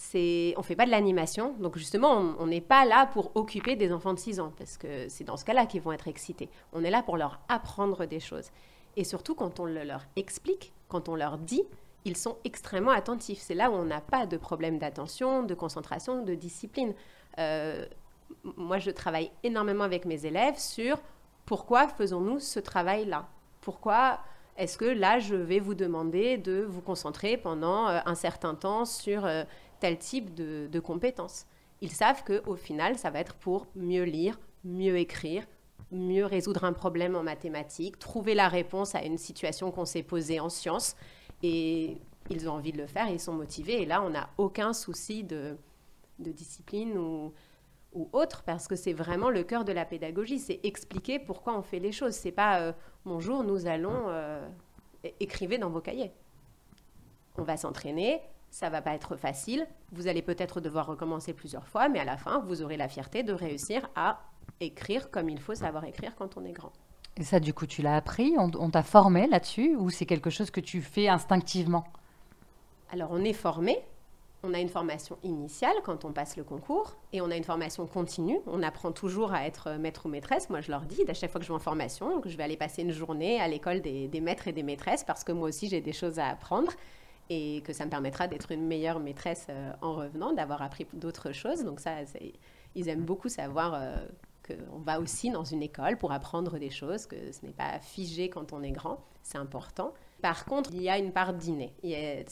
[0.01, 1.57] c'est on fait pas de l'animation.
[1.59, 5.09] Donc justement, on n'est pas là pour occuper des enfants de 6 ans, parce que
[5.09, 6.49] c'est dans ce cas-là qu'ils vont être excités.
[6.73, 8.51] On est là pour leur apprendre des choses.
[8.95, 11.65] Et surtout, quand on le leur explique, quand on leur dit,
[12.05, 13.41] ils sont extrêmement attentifs.
[13.41, 16.95] C'est là où on n'a pas de problème d'attention, de concentration, de discipline.
[17.39, 17.85] Euh,
[18.57, 20.99] moi, je travaille énormément avec mes élèves sur
[21.45, 23.27] pourquoi faisons-nous ce travail-là?
[23.61, 24.21] Pourquoi
[24.57, 28.85] est-ce que là, je vais vous demander de vous concentrer pendant euh, un certain temps
[28.85, 29.45] sur euh,
[29.81, 31.47] tel type de, compétences?
[31.81, 35.45] Ils savent qu'au final, ça va être pour mieux lire, mieux écrire,
[35.93, 40.41] mieux résoudre un problème en mathématiques, trouver la réponse à une situation qu'on s'est posée
[40.41, 40.97] en sciences.
[41.43, 41.99] Et
[42.31, 43.83] ils ont envie de le faire, ils sont motivés.
[43.83, 45.57] Et là, on n'a aucun souci de,
[46.19, 47.33] discipline ou,
[48.13, 50.39] autre, parce que c'est vraiment le cœur de la pédagogie.
[50.39, 52.15] C'est expliquer pourquoi on fait les choses.
[52.15, 52.73] C'est pas euh,
[53.05, 54.47] bonjour, nous allons euh,
[55.61, 56.13] dans vos cahiers.
[57.37, 58.21] On va s'entraîner,
[58.51, 59.67] ça va pas être facile.
[59.93, 63.23] Vous allez peut-être devoir recommencer plusieurs fois, mais à la fin, vous aurez la fierté
[63.23, 64.21] de réussir à
[64.61, 66.73] écrire comme il faut savoir écrire quand on est grand.
[67.19, 70.51] Et ça, du coup, tu l'as appris On, t'a formé là-dessus ou c'est quelque chose
[70.51, 71.85] que tu fais instinctivement?
[72.93, 73.77] Alors, on est formé.
[74.45, 77.87] On a une formation initiale quand on passe le concours et on a une formation
[77.89, 78.39] continue.
[78.47, 80.49] On apprend toujours à être maître ou maîtresse.
[80.49, 82.45] Moi, je leur dis, à chaque fois que je vais en formation, que je vais
[82.45, 85.49] aller passer une journée à l'école des, des maîtres et des maîtresses parce que moi
[85.49, 86.71] aussi, j'ai des choses à apprendre
[87.31, 91.33] et que ça me permettra d'être une meilleure maîtresse euh, en revenant, d'avoir appris d'autres
[91.33, 91.65] choses.
[91.65, 91.97] Donc ça,
[92.75, 94.07] ils aiment beaucoup savoir euh,
[94.49, 98.31] qu'on va aussi dans une école pour apprendre des choses, que ce n'est pas figé
[98.31, 99.93] quand on est grand, c'est important.
[100.23, 101.35] Par contre, il y a une part
[101.95, 102.25] a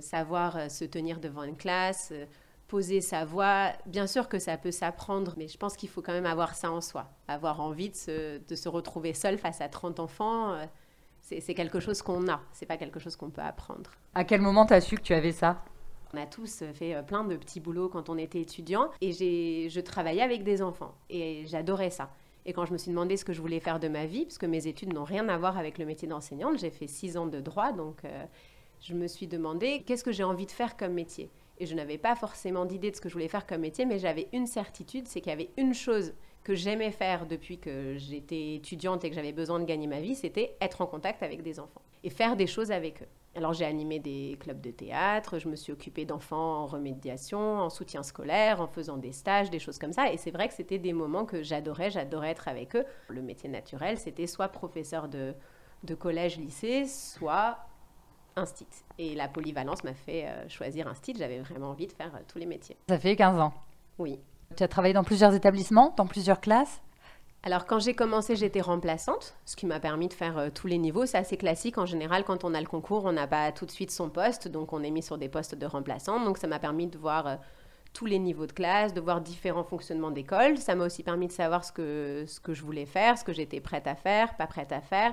[0.00, 2.12] savoir euh, se tenir devant une classe,
[2.68, 3.72] poser sa voix.
[3.86, 6.70] Bien sûr que ça peut s'apprendre, mais je pense qu'il faut quand même avoir ça
[6.70, 7.10] en soi.
[7.28, 10.56] Avoir envie de se, retrouver seul face à 30 enfants
[11.24, 13.90] c'est quelque chose qu'on a, c'est pas quelque chose qu'on peut apprendre.
[14.14, 15.64] À quel moment tu as su que tu avais ça?
[16.14, 19.80] On a tous fait euh, plein de petits boulots quand on était étudiant et je
[19.80, 22.10] travaillais avec des enfants et j'adorais ça.
[22.46, 24.38] Et quand je me suis demandé ce que je voulais faire de ma vie, parce
[24.38, 27.26] que mes études n'ont rien à voir avec le métier d'enseignante, j'ai fait six ans
[27.26, 28.24] de droit, donc euh,
[28.80, 31.30] je me suis demandé qu'est-ce que j'ai envie de faire comme métier.
[31.58, 33.98] Et je n'avais pas forcément d'idée de ce que je voulais faire comme métier, mais
[33.98, 38.56] j'avais une certitude, c'est qu'il y avait une chose que j'aimais faire depuis que j'étais
[38.56, 41.58] étudiante et que j'avais besoin de gagner ma vie, c'était être en contact avec des
[41.58, 43.08] enfants et faire des choses avec eux.
[43.36, 47.68] Alors j'ai animé des clubs de théâtre, je me suis occupée d'enfants en remédiation, en
[47.68, 50.12] soutien scolaire, en faisant des stages, des choses comme ça.
[50.12, 52.84] Et c'est vrai que c'était des moments que j'adorais, j'adorais être avec eux.
[53.08, 55.34] Le métier naturel, c'était soit professeur de,
[55.82, 57.58] de collège, lycée, soit
[58.36, 58.66] instit.
[58.98, 61.14] Et la polyvalence m'a fait euh, choisir instit.
[61.16, 62.76] J'avais vraiment envie de faire euh, tous les métiers.
[62.88, 63.52] Ça fait 15 ans.
[63.98, 64.20] Oui.
[64.56, 66.82] Tu as travaillé dans plusieurs établissements, dans plusieurs classes?
[67.46, 70.78] Alors quand j'ai commencé, j'étais remplaçante, ce qui m'a permis de faire euh, tous les
[70.78, 71.04] niveaux.
[71.04, 73.70] C'est assez classique en général quand on a le concours, on n'a pas tout de
[73.70, 76.24] suite son poste, donc on est mis sur des postes de remplaçante.
[76.24, 77.36] Donc ça m'a permis de voir euh,
[77.92, 80.56] tous les niveaux de classe, de voir différents fonctionnements d'école.
[80.56, 83.34] Ça m'a aussi permis de savoir ce que, ce que je voulais faire, ce que
[83.34, 85.12] j'étais prête à faire, pas prête à faire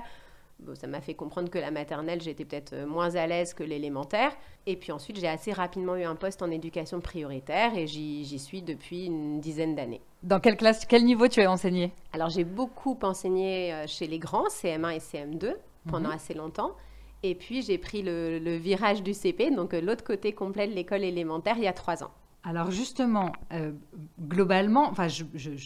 [0.74, 4.32] ça m'a fait comprendre que la maternelle, j'étais peut-être euh, moins à l'aise que l'élémentaire.
[4.66, 8.62] Et puis ensuite, j'ai assez rapidement eu un poste en éducation prioritaire et j'y suis
[8.62, 10.00] depuis une dizaine d'années.
[10.22, 11.92] Dans quelle classe, quel niveau tu as enseigné?
[12.12, 15.54] Alors, j'ai beaucoup enseigné euh, chez les grands, CM1 et CM2,
[15.88, 16.14] pendant mhm.
[16.14, 16.72] assez longtemps.
[17.24, 21.02] Et puis, j'ai pris le, virage du CP, donc euh, l'autre côté complet de l'école
[21.02, 22.10] élémentaire, il y a trois ans.
[22.44, 23.30] Alors justement,
[24.20, 25.22] globalement, enfin je,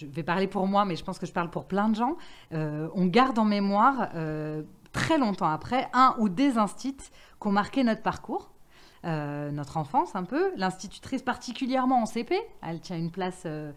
[0.09, 2.19] vais parler pour moi, mais je pense que je parle pour plein de gens,
[2.51, 4.11] on garde en mémoire
[4.97, 6.97] très longtemps après, un ou des instits
[7.41, 8.51] qui ont marqué notre parcours.
[9.05, 10.51] Euh, notre enfance un peu.
[10.57, 13.71] L'institutrice particulièrement en CP, elle tient une place euh,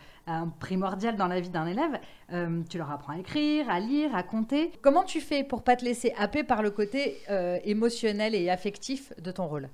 [0.60, 1.99] primordiale dans la vie d'un élève.
[2.32, 4.71] Euh, tu leur apprends à écrire, à lire, à compter.
[4.82, 7.17] Comment tu fais pour pas te laisser happer par le côté
[7.63, 9.69] émotionnel et affectif de ton rôle?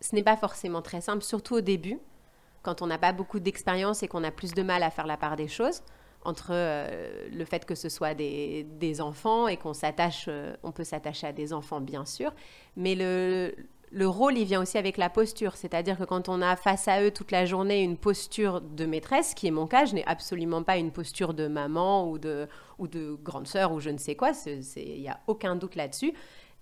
[0.00, 1.98] Ce n'est pas forcément très simple, surtout au début,
[2.62, 5.18] quand on n'a pas beaucoup d'expérience et qu'on a plus de mal à faire la
[5.18, 5.82] part des choses
[6.24, 10.84] entre euh, le fait que ce soit des, enfants et qu'on s'attache, euh, on peut
[10.84, 12.32] s'attacher à des enfants bien sûr,
[12.76, 13.54] mais le,
[13.94, 15.56] le rôle, il vient aussi avec la posture.
[15.56, 19.34] C'est-à-dire que quand on a face à eux toute la journée une posture de maîtresse,
[19.34, 22.88] qui est mon cas, je n'ai absolument pas une posture de maman ou de, ou
[22.88, 24.32] de grande sœur ou je ne sais quoi,
[24.76, 26.12] il n'y a aucun doute là-dessus.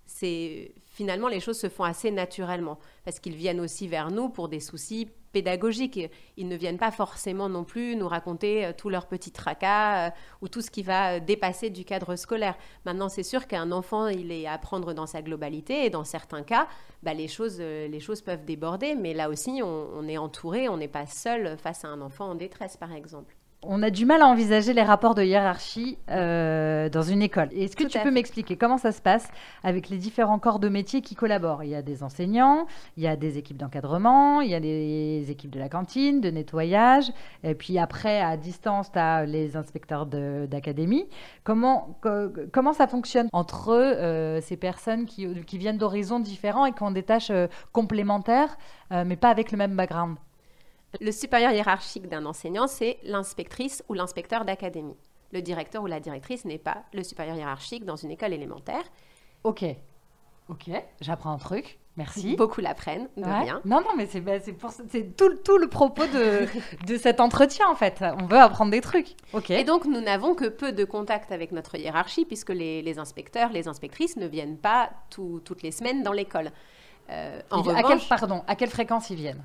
[0.07, 4.49] c'est finalement les choses se font assez naturellement parce qu'ils viennent aussi vers nous pour
[4.49, 5.99] des soucis pédagogiques.
[6.37, 10.11] Ils ne viennent pas forcément non plus nous raconter euh, tous leurs petits tracas euh,
[10.43, 12.55] ou tout ce qui va euh, dépasser du cadre scolaire.
[12.85, 16.43] Maintenant, c'est sûr qu'un enfant, il est à prendre dans sa globalité et dans certains
[16.43, 16.69] cas,
[17.03, 17.63] bah, les, choses,
[18.25, 18.95] peuvent déborder.
[18.95, 22.35] Mais là aussi, on est entouré, on n'est pas seul face à un enfant en
[22.35, 23.35] détresse, par exemple.
[23.65, 27.49] On a du mal à envisager les rapports de hiérarchie euh, dans une école.
[27.53, 29.29] Est-ce que tu peux m'expliquer comment ça se passe
[29.63, 31.63] avec les différents corps de métier qui collaborent?
[31.63, 35.31] Il y a des enseignants, il y a des équipes d'encadrement, il y a des
[35.31, 37.13] équipes de la cantine, de nettoyage,
[37.45, 41.09] et puis après, à distance, tu as les inspecteurs d'académie.
[41.45, 41.97] Comment,
[42.53, 47.05] comment ça fonctionne entre euh, ces personnes qui, viennent d'horizons différents et qui ont des
[47.05, 48.59] tâches euh, complémentaires,
[48.91, 50.17] mais pas avec le même background?
[51.01, 54.97] Le supérieur hiérarchique d'un enseignant, c'est l'inspectrice ou l'inspecteur d'académie.
[55.33, 58.85] Le directeur ou la directrice n'est pas le supérieur hiérarchique dans une école élémentaire.
[59.45, 59.65] Ok,
[60.49, 61.79] ok, j'apprends un truc.
[61.97, 62.37] Merci.
[62.37, 63.61] Beaucoup l'apprennent, de rien.
[63.67, 66.47] Non, non, mais c'est bah, tout, tout, le propos de,
[66.87, 68.03] de, cet entretien, en fait.
[68.19, 69.15] On veut apprendre des trucs.
[69.35, 69.51] Ok.
[69.51, 73.69] Et donc, nous n'avons que peu de contact avec notre hiérarchie, puisque les, inspecteurs, les
[73.69, 76.51] inspectrices ne viennent pas toutes les semaines dans l'école.
[77.11, 79.43] Euh, à quelle, pardon, à quelle fréquence ils viennent?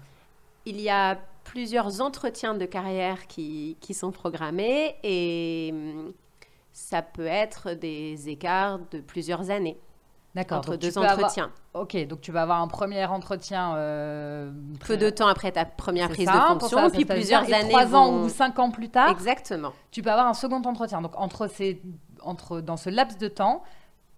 [0.65, 6.13] Il y a plusieurs entretiens de carrière qui, qui sont programmés et hum,
[6.73, 9.79] ça peut être des écarts de plusieurs années.
[10.35, 10.59] D'accord.
[10.59, 11.51] Entre deux entretiens.
[11.73, 13.75] Ok, donc tu vas avoir un premier entretien.
[13.75, 14.51] Euh,
[14.85, 17.69] Peu de temps après ta première prise de fonction, puis plusieurs années.
[17.69, 19.09] Trois ans ou cinq ans plus tard.
[19.09, 19.71] Exactement.
[19.89, 21.01] Tu peux avoir un second entretien.
[21.01, 21.81] Donc entre ces,
[22.21, 23.63] entre, dans ce laps de temps,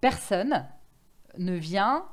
[0.02, 0.66] personne
[1.38, 2.04] ne vient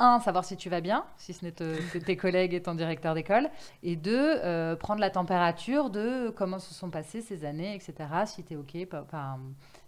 [0.00, 3.50] un, savoir si tu vas bien, si ce n'est tes collègues et ton directeur d'école,
[3.82, 7.94] et deux, euh, prendre la température de comment se sont passées ces années, etc.
[8.26, 8.76] Si tu es OK,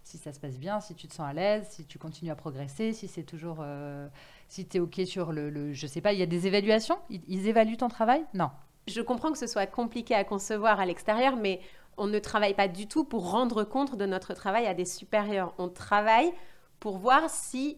[0.03, 2.35] si ça se passe bien, si tu te sens à l'aise, si tu continues à
[2.35, 3.57] progresser, si c'est toujours.
[3.61, 4.07] Euh,
[4.47, 6.99] si tu es OK sur le, le, Je sais pas, il y a des évaluations?
[7.09, 8.23] Ils, évaluent ton travail?
[8.33, 8.51] Non.
[8.87, 11.59] Je comprends que ce soit compliqué à concevoir à l'extérieur, mais
[11.97, 15.53] on ne travaille pas du tout pour rendre compte de notre travail à des supérieurs.
[15.57, 16.31] On travaille
[16.79, 17.77] pour voir si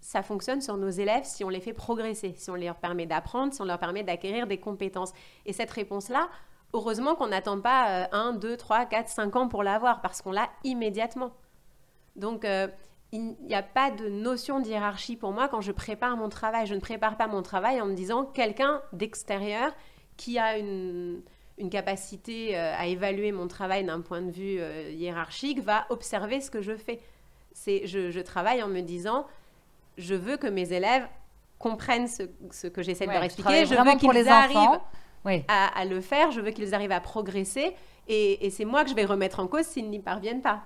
[0.00, 3.52] ça fonctionne sur nos élèves si on les fait progresser, si on leur permet d'apprendre,
[3.52, 5.12] si on leur permet d'acquérir des compétences.
[5.46, 6.28] Et cette réponse-là,
[6.72, 10.48] heureusement qu'on n'attend pas 1, 2, 3, 4, 5 ans pour l'avoir, parce qu'on l'a
[10.64, 11.32] immédiatement.
[12.16, 12.68] Donc, euh,
[13.12, 16.66] il n'y a pas de notion d'hierarchie pour moi quand je prépare mon travail.
[16.66, 19.72] Je ne prépare pas mon travail en me disant quelqu'un d'extérieur
[20.16, 21.22] qui a une,
[21.70, 26.50] capacité euh, à évaluer mon travail d'un point de vue euh, hiérarchique va observer ce
[26.50, 27.00] que je fais.
[27.52, 29.26] C'est, je, je travaille en me disant
[30.00, 31.06] je veux que mes élèves
[31.58, 33.66] comprennent ce, que j'essaie de leur expliquer.
[33.66, 34.80] Je veux qu'ils arrivent
[35.48, 36.32] à, le faire.
[36.32, 37.74] Je veux qu'ils arrivent à progresser.
[38.08, 40.62] Et, c'est moi que je vais remettre en cause s'ils n'y parviennent pas.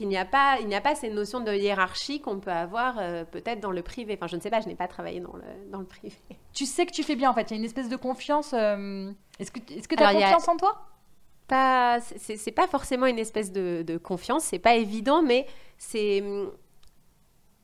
[0.00, 2.96] Il n'y a pas, il n'y a pas ces notions de hiérarchie qu'on peut avoir
[2.98, 4.14] euh, peut-être dans le privé.
[4.14, 6.16] Enfin, je ne sais pas, je n'ai pas travaillé dans le, dans le privé.
[6.52, 7.50] Tu sais que tu fais bien, en fait.
[7.50, 8.52] Il y a une espèce de confiance.
[8.52, 10.88] Euh, est-ce que tu as confiance en toi?
[11.46, 16.24] Pas, c'est pas forcément une espèce de, de confiance, c'est pas évident, mais c'est,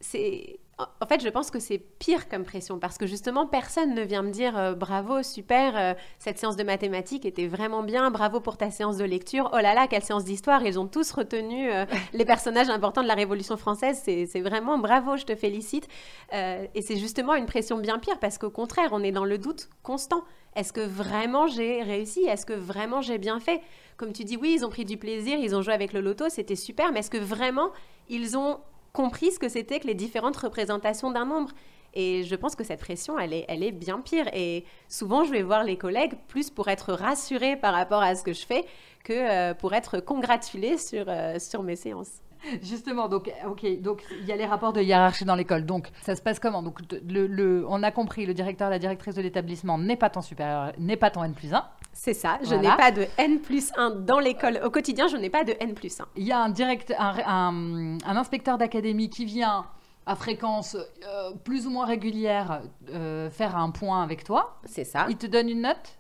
[0.01, 4.03] c'est, en fait, je pense que c'est pire comme pression parce que justement, personne ne
[4.03, 8.39] vient me dire euh, bravo, super, euh, cette séance de mathématiques était vraiment bien, bravo
[8.39, 11.73] pour ta séance de lecture, oh là là, quelle séance d'histoire, ils ont tous retenu
[11.73, 15.89] euh, les personnages importants de la Révolution française, c'est vraiment bravo, je te félicite.
[16.33, 19.69] et c'est justement une pression bien pire parce qu'au contraire, on est dans le doute
[19.83, 20.23] constant.
[20.55, 22.25] Est-ce que vraiment j'ai réussi?
[22.25, 23.61] Est-ce que vraiment j'ai bien fait?
[23.97, 26.29] Comme tu dis, oui, ils ont pris du plaisir, ils ont joué avec le loto,
[26.29, 27.71] c'était super, mais est-ce que vraiment
[28.09, 28.59] ils ont
[28.93, 31.53] compris ce que c'était que les différentes représentations d'un nombre.
[31.95, 34.29] Et je pense que cette pression, elle est, elle est bien pire.
[34.33, 38.23] Et souvent, je vais voir les collègues plus pour être rassurés par rapport à ce
[38.23, 38.65] que je fais
[39.05, 42.21] que euh, pour être congratulés sur, euh, sur mes séances.
[42.63, 45.65] Justement, donc, ok, donc il y a les rapports de hiérarchie dans l'école.
[45.65, 46.63] Donc, ça se passe comment?
[46.63, 50.73] Donc, le, on a compris, le directeur, la directrice de l'établissement n'est pas ton supérieur,
[50.79, 51.65] n'est pas ton N plus 1.
[51.93, 54.61] C'est ça, je n'ai pas de N plus 1 dans l'école.
[54.65, 56.07] Au quotidien, je n'ai pas de N plus 1.
[56.17, 59.67] Il y a un, direct, un, inspecteur d'académie qui vient
[60.07, 64.59] à fréquence euh, plus ou moins régulière euh, faire un point avec toi.
[64.65, 65.07] C'est ça.
[65.11, 65.98] Il te donne une note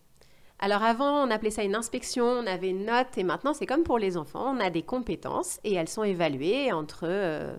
[0.60, 3.84] alors avant, on appelait ça une inspection, on avait une note, et maintenant c'est comme
[3.84, 7.56] pour les enfants, on a des compétences et elles sont évaluées entre euh,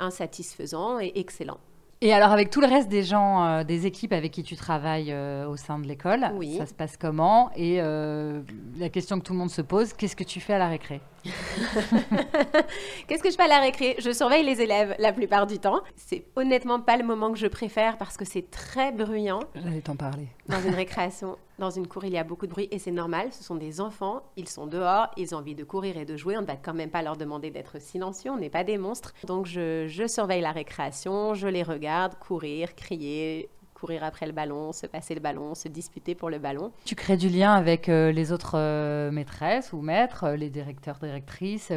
[0.00, 1.58] insatisfaisant et excellent.
[2.00, 5.12] Et alors avec tout le reste des gens, euh, des équipes avec qui tu travailles
[5.12, 6.22] euh, au sein de l'école,
[6.56, 7.50] ça se passe comment?
[7.54, 10.68] Et la question que tout le monde se pose, qu'est-ce que tu fais à la
[10.68, 11.00] récré?
[13.06, 13.96] Qu'est-ce que je fais à la récré?
[13.98, 15.80] Je surveille les élèves la plupart du temps.
[15.96, 19.40] C'est honnêtement pas le moment que je préfère parce que c'est très bruyant.
[19.54, 20.28] J'allais t'en parler.
[20.48, 23.28] Dans une récréation, dans une cour, il y a beaucoup de bruit et c'est normal.
[23.32, 26.36] Ce sont des enfants, ils sont dehors, ils ont envie de courir et de jouer.
[26.36, 29.12] On ne va quand même pas leur demander d'être silencieux, on n'est pas des monstres.
[29.26, 33.50] Donc je, je surveille la récréation, je les regarde courir, crier,
[33.80, 36.72] courir après le ballon, se passer le ballon, se disputer pour le ballon.
[36.84, 40.98] Tu crées du lien avec euh, les autres euh, maîtresses ou maîtres, euh, les directeurs,
[40.98, 41.72] directrices.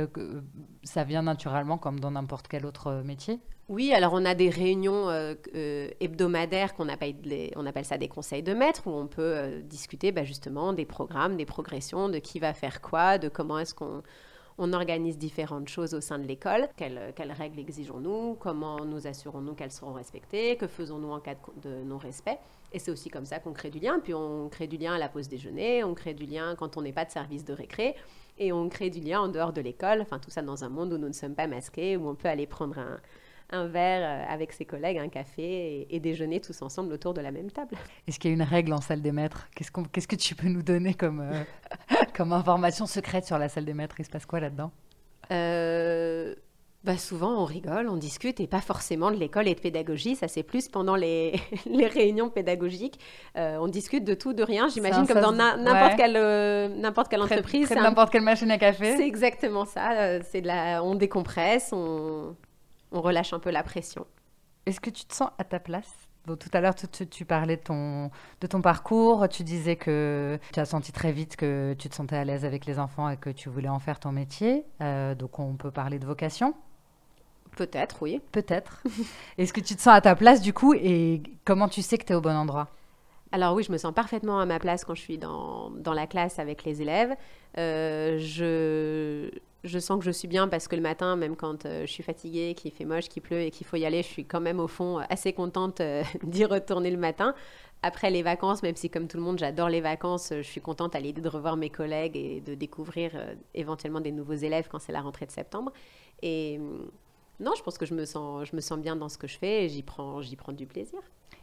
[0.84, 3.40] ça vient naturellement comme dans n'importe quel autre métier?
[3.70, 5.10] Oui, alors on a des réunions
[6.02, 7.16] hebdomadaires qu'on appelle,
[7.56, 11.38] on appelle ça des conseils de maîtres, où on peut discuter bah, justement des programmes,
[11.38, 14.04] des progressions, de qui va faire quoi, de comment est-ce qu'on
[14.58, 16.68] on organise différentes choses au sein de l'école.
[16.76, 18.36] Quelles, règles exigeons-nous?
[18.40, 20.56] Comment nous assurons-nous qu'elles seront respectées?
[20.58, 22.38] Que faisons-nous en cas de, non-respect?
[22.72, 24.00] Et c'est aussi comme ça qu'on crée du lien.
[24.04, 26.82] Puis on crée du lien à la pause déjeuner, on crée du lien quand on
[26.82, 27.96] n'est pas de service de récré,
[28.38, 30.02] et on crée du lien en dehors de l'école.
[30.02, 32.28] Enfin, tout ça dans un monde où nous ne sommes pas masqués, où on peut
[32.28, 33.00] aller prendre un,
[33.54, 37.32] un verre euh, avec ses collègues, un café et, déjeuner tous ensemble autour de la
[37.32, 37.76] même table.
[38.08, 39.48] Est-ce qu'il y a une règle en salle des maîtres?
[39.56, 41.44] Qu'est-ce que tu peux nous donner comme, euh,
[42.14, 44.72] comme information secrète sur la salle des maîtres Il se passe quoi là-dedans?
[45.32, 46.36] Euh,
[46.84, 50.16] bah souvent, on rigole, on discute, et pas forcément de l'école et de pédagogie.
[50.16, 53.00] Ça, c'est plus pendant les, les réunions pédagogiques.
[53.36, 54.68] on discute de tout, de rien.
[54.68, 57.72] J'imagine comme dans n'importe quelle, n'importe quelle entreprise.
[57.72, 58.98] N'importe quelle machine à café.
[58.98, 60.22] C'est exactement ça.
[60.24, 62.36] C'est de la, on décompresse, on,
[62.92, 64.06] on relâche un peu la pression.
[64.66, 65.92] Est-ce que tu te sens à ta place?
[66.26, 68.10] Tout à l'heure, tu, parlais de ton,
[68.42, 69.28] de ton parcours.
[69.30, 72.66] Tu disais que tu as senti très vite que tu te sentais à l'aise avec
[72.66, 74.66] les enfants et que tu voulais en faire ton métier.
[74.82, 76.54] Euh, donc, on peut parler de vocation
[77.56, 78.22] Peut-être, oui.
[78.32, 78.82] Peut-être.
[79.38, 82.06] Est-ce que tu te sens à ta place du coup et comment tu sais que
[82.06, 82.70] tu es au bon endroit?
[83.32, 86.08] Alors oui, je me sens parfaitement à ma place quand je suis dans, dans la
[86.08, 87.16] classe avec les élèves.
[87.58, 89.30] Euh, je,
[89.64, 92.04] je sens que je suis bien parce que le matin, même quand euh, je suis
[92.04, 94.60] fatiguée, qu'il fait moche, qu'il pleut et qu'il faut y aller, je suis quand même
[94.60, 97.34] au fond euh, assez contente euh, d'y retourner le matin.
[97.82, 100.96] Après les vacances, même si comme tout le monde, j'adore les vacances, je suis contente
[100.96, 103.12] à l'idée de revoir mes collègues et de découvrir
[103.54, 105.74] éventuellement des nouveaux élèves quand c'est la rentrée de septembre.
[106.22, 106.90] Et hum,
[107.42, 109.38] non, je pense que je me sens, je me sens bien dans ce que je
[109.38, 111.00] fais et j'y prends, j'y prends du plaisir.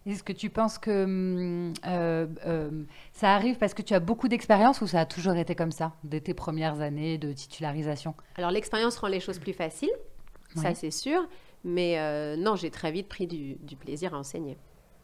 [0.06, 2.70] Est-ce que tu penses que hum, euh, euh,
[3.12, 5.92] ça arrive parce que tu as beaucoup d'expérience ou ça a toujours été comme ça,
[6.04, 8.14] dès tes premières années de titularisation?
[8.36, 9.92] Alors l'expérience rend les choses plus faciles,
[10.56, 11.28] ça c'est sûr,
[11.64, 14.56] mais euh, non, j'ai très vite pris du, du plaisir à enseigner.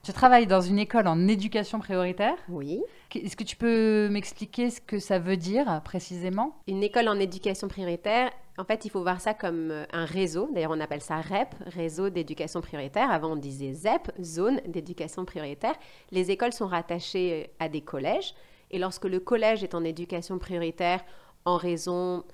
[0.03, 2.37] Tu travailles dans une école en éducation prioritaire?
[2.49, 2.81] Oui.
[3.13, 6.57] Est-ce que tu peux m'expliquer ce que ça veut dire précisément?
[6.69, 10.49] Une école en éducation prioritaire, en fait, il faut voir ça comme euh, un réseau.
[10.53, 13.11] D'ailleurs, on appelle ça REP, réseau d'éducation prioritaire.
[13.11, 15.75] Avant, on disait ZEP, zone d'éducation prioritaire.
[16.11, 18.35] Les écoles sont rattachées euh, à des collèges.
[18.71, 21.05] Et lorsque le collège est en éducation prioritaire
[21.45, 22.25] en raison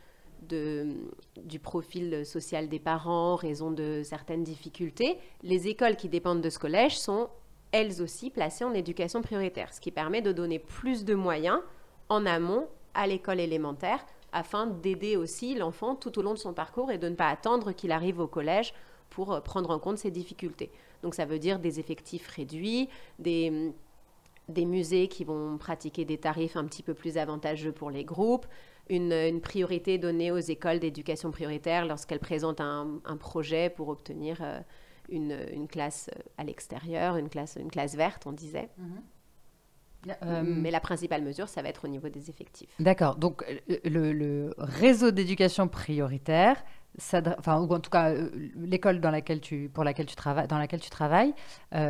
[0.48, 6.50] du profil social des parents, en raison de certaines difficultés, les écoles qui dépendent de
[6.50, 7.28] ce collège sont
[7.70, 11.60] elles aussi placées en éducation prioritaire, ce qui permet de donner plus de moyens
[12.08, 16.90] en amont à l'école élémentaire afin d'aider aussi l'enfant tout au long de son parcours
[16.90, 18.74] et de ne pas attendre qu'il arrive au collège
[19.10, 20.70] pour euh, prendre en compte ses difficultés.
[21.02, 23.72] Donc ça veut dire des effectifs réduits, des,
[24.48, 28.46] des musées qui vont pratiquer des tarifs un petit peu plus avantageux pour les groupes,
[28.88, 34.60] une, priorité donnée aux écoles d'éducation prioritaire lorsqu'elles présentent un, projet pour obtenir euh,
[35.08, 38.68] une, classe euh, à l'extérieur, une classe, une classe verte, on disait.
[38.78, 39.02] Mhm.
[40.24, 42.74] Euh, Mais la principale mesure, ça va être au niveau des effectifs.
[42.78, 43.16] D'accord.
[43.16, 43.44] Donc,
[43.84, 46.62] le, réseau d'éducation prioritaire,
[46.98, 50.58] enfin, ou en tout cas, euh, l'école dans laquelle tu, pour laquelle tu travailles, dans
[50.58, 51.34] laquelle tu travailles,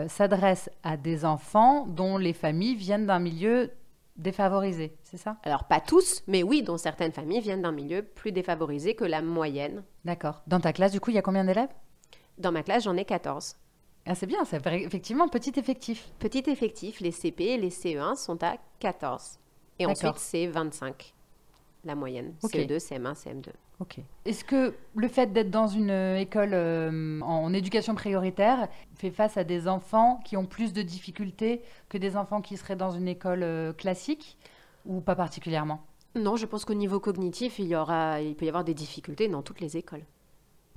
[0.08, 3.70] s'adresse à des enfants dont les familles viennent d'un milieu
[4.16, 5.36] défavorisé, c'est ça?
[5.42, 9.22] Alors, pas tous, mais oui, dont certaines familles viennent d'un milieu plus défavorisé que la
[9.22, 9.82] moyenne.
[10.04, 10.42] D'accord.
[10.46, 11.70] Dans ta classe, du coup, il y a combien d'élèves?
[12.38, 13.56] Dans ma classe, j'en ai 14.
[14.06, 16.10] Ah, c'est bien, c'est effectivement petit effectif.
[16.18, 19.38] Petit effectif, les CP et les CE1 sont à 14.
[19.78, 21.14] Et ensuite, c'est 25,
[21.84, 22.34] la moyenne.
[22.42, 23.48] CE2, CM1, CM2.
[23.80, 23.98] Ok.
[24.24, 29.36] Est-ce que le fait d'être dans une euh, école euh, en éducation prioritaire fait face
[29.36, 33.08] à des enfants qui ont plus de difficultés que des enfants qui seraient dans une
[33.08, 34.38] école euh, classique
[34.86, 35.84] ou pas particulièrement?
[36.14, 39.28] Non, je pense qu'au niveau cognitif, il, y aura, il peut y avoir des difficultés
[39.28, 40.04] dans toutes les écoles.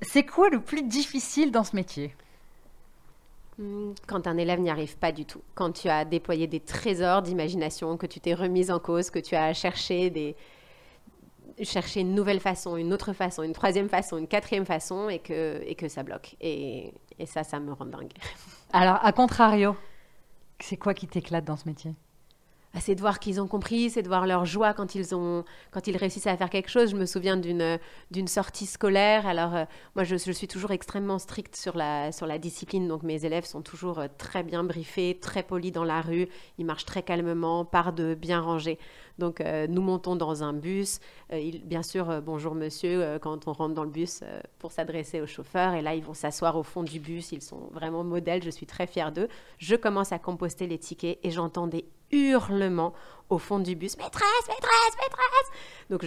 [0.02, 2.16] C'est quoi le plus difficile dans ce métier?
[4.08, 7.98] Quand un élève n'y arrive pas du tout, quand tu as déployé des trésors d'imagination,
[7.98, 10.36] que tu t'es remise en cause, que tu as cherché des
[11.64, 15.62] chercher une nouvelle façon, une autre façon, une troisième façon, une quatrième façon et que,
[15.66, 16.36] et que ça bloque.
[16.42, 18.12] Et, et ça, ça me rend dingue.
[18.74, 19.76] Alors, à contrario,
[20.60, 21.94] c'est quoi qui t'éclate dans ce métier?
[22.80, 25.88] C'est de voir qu'ils ont compris, c'est de voir leur joie quand ils, ont, quand
[25.88, 26.92] ils réussissent à faire quelque chose.
[26.92, 27.80] Je me souviens d'une,
[28.12, 29.26] d'une sortie scolaire.
[29.28, 29.66] Alors, euh,
[29.96, 32.88] moi, je, suis toujours extrêmement stricte sur la, sur la discipline.
[32.88, 36.28] Donc, mes élèves sont toujours euh, très bien briefés, très polis dans la rue.
[36.58, 38.78] Ils marchent très calmement, par de bien rangés.
[39.20, 41.00] Donc, euh, nous montons dans un bus.
[41.32, 44.24] Bien sûr, bonjour monsieur, quand on rentre dans le bus
[44.60, 45.74] pour s'adresser au chauffeur.
[45.74, 47.32] Et là, ils vont s'asseoir au fond du bus.
[47.32, 48.44] Ils sont vraiment modèles.
[48.44, 49.30] Je suis très fière d'eux.
[49.58, 51.86] Je commence à composter les tickets et j'entends des
[52.16, 52.94] hurlements
[53.30, 53.98] au fond du bus.
[53.98, 55.52] Maîtresse, maîtresse, maîtresse
[55.90, 56.06] Donc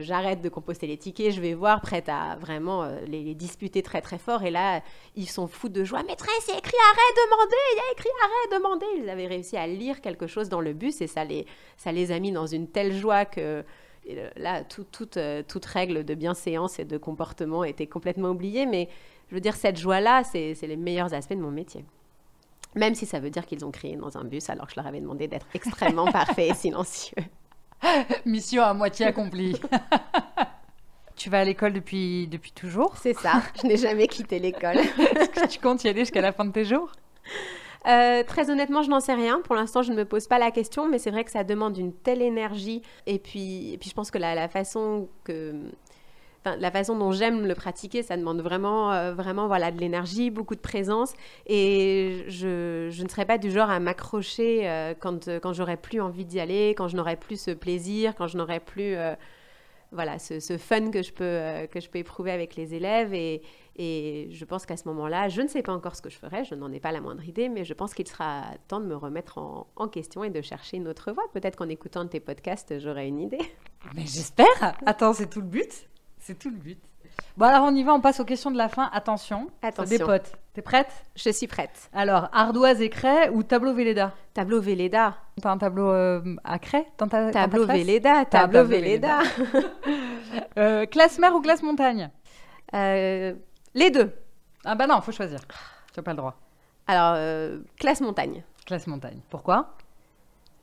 [0.00, 4.00] j'arrête de composter les tickets, je vais voir, prête à vraiment euh, les, disputer très
[4.00, 4.42] très fort.
[4.44, 4.82] Et là,
[5.16, 6.02] ils sont fous de joie.
[6.02, 9.26] Maîtresse, il y a écrit arrêt, demandez Il y a écrit arrêt, demandez Ils avaient
[9.26, 11.46] réussi à lire quelque chose dans le bus et ça les,
[11.76, 13.64] ça les a mis dans une telle joie que
[14.36, 18.66] là, toute, euh, toute règle de bienséance et de comportement était complètement oubliée.
[18.66, 18.88] Mais
[19.28, 21.84] je veux dire, cette joie-là, c'est les meilleurs aspects de mon métier.
[22.74, 24.86] Même si ça veut dire qu'ils ont crié dans un bus alors que je leur
[24.86, 27.22] avais demandé d'être extrêmement parfait et silencieux.
[28.24, 29.60] Mission à moitié accomplie.
[31.16, 34.78] tu vas à l'école depuis, depuis toujours C'est ça, je n'ai jamais quitté l'école.
[34.78, 36.90] Est-ce que tu comptes y aller jusqu'à la fin de tes jours?
[37.86, 39.40] Euh, très honnêtement, je n'en sais rien.
[39.42, 41.76] Pour l'instant, je ne me pose pas la question, mais c'est vrai que ça demande
[41.76, 42.80] une telle énergie.
[43.06, 45.54] Et puis, et puis je pense que la, la façon que
[46.58, 50.54] la façon dont j'aime le pratiquer, ça demande vraiment, euh, vraiment voilà, de l'énergie, beaucoup
[50.54, 51.14] de présence.
[51.46, 56.24] Et je, ne serais pas du genre à m'accrocher euh, quand, quand j'aurais plus envie
[56.24, 59.14] d'y aller, quand je n'aurais plus ce plaisir, quand je n'aurais plus euh,
[59.92, 63.14] voilà, ce, fun que je, peux, que je peux éprouver avec les élèves.
[63.14, 63.42] Et,
[63.76, 66.54] je pense qu'à ce moment-là, je ne sais pas encore ce que je ferai, je
[66.54, 69.38] n'en ai pas la moindre idée, mais je pense qu'il sera temps de me remettre
[69.38, 71.24] en, en question et de chercher une autre voie.
[71.32, 73.40] Peut-être qu'en écoutant tes podcasts, j'aurai une idée.
[73.96, 75.88] Mais j'espère Attends, c'est tout le but
[76.24, 76.78] c'est tout le but.
[77.36, 78.88] Bon, alors on y va, on passe aux questions de la fin.
[78.92, 79.96] Attention, Attention.
[79.98, 80.32] des potes.
[80.54, 80.88] T'es prête?
[81.16, 81.90] Je suis prête.
[81.92, 84.12] Alors, ardoise et craie ou tableau Véleda?
[84.32, 85.16] Tableau Véleda.
[85.40, 89.18] T'as un tableau euh, à craie dans ta Tableau Véleda, tableau Véleda.
[90.58, 92.10] euh, classe mer ou classe montagne?
[92.74, 93.34] Euh,
[93.74, 94.12] Les deux.
[94.64, 95.40] Ah bah non, faut choisir.
[95.92, 96.36] Tu n'as pas le droit.
[96.86, 98.42] Alors, euh, classe montagne.
[98.66, 99.18] Classe montagne.
[99.30, 99.74] Pourquoi?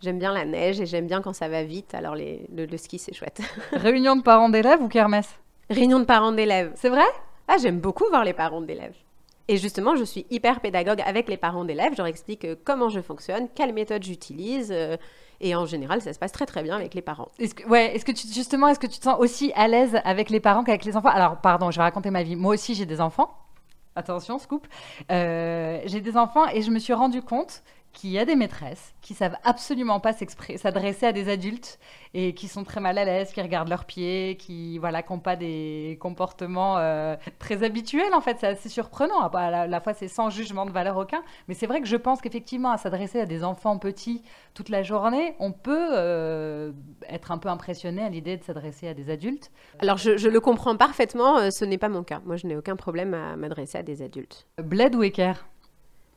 [0.01, 1.93] J'aime bien la neige et j'aime bien quand ça va vite.
[1.93, 3.41] Alors, les, le, le ski, c'est chouette.
[3.74, 5.36] Réunion de parents d'élèves ou kermesse?
[5.72, 6.72] Réunion de parents d'élèves.
[6.76, 7.05] C'est vrai?
[7.47, 8.95] Ah, j'aime beaucoup voir les parents d'élèves.
[9.47, 11.93] Et justement, je suis hyper pédagogue avec les parents d'élèves.
[11.93, 14.72] Je leur explique euh, comment je fonctionne, quelle méthode j'utilise.
[14.72, 14.97] Euh,
[15.39, 17.30] et en général, ça se passe très très bien avec les parents.
[17.39, 19.99] Est-ce que, ouais, est-ce que tu, justement, est-ce que tu te sens aussi à l'aise
[20.03, 21.09] avec les parents qu'avec les enfants?
[21.09, 22.36] Alors, pardon, je vais raconter ma vie.
[22.36, 23.36] Moi aussi, j'ai des enfants.
[23.95, 24.67] Attention, scoop.
[25.11, 27.63] Euh, j'ai des enfants et je me suis rendu compte
[27.93, 31.79] qu'il y a des maîtresses qui savent absolument pas s'adresser à des adultes
[32.13, 35.35] et qui sont très mal à l'aise, qui regardent leurs pieds, qui voilà, n'ont pas
[35.35, 38.37] des comportements euh, très habituels en fait.
[38.39, 39.19] C'est assez surprenant.
[39.21, 41.97] À la, la fois, c'est sans jugement de valeur aucun, mais c'est vrai que je
[41.97, 44.23] pense qu'effectivement, à s'adresser à des enfants petits
[44.53, 46.71] toute la journée, on peut euh,
[47.09, 49.51] être un peu impressionné à l'idée de s'adresser à des adultes.
[49.79, 51.37] Alors, je, je le comprends parfaitement.
[51.37, 52.21] euh, ce n'est pas mon cas.
[52.25, 54.47] Moi, je n'ai aucun problème à m'adresser à des adultes.
[54.57, 55.45] Bled ou équerre?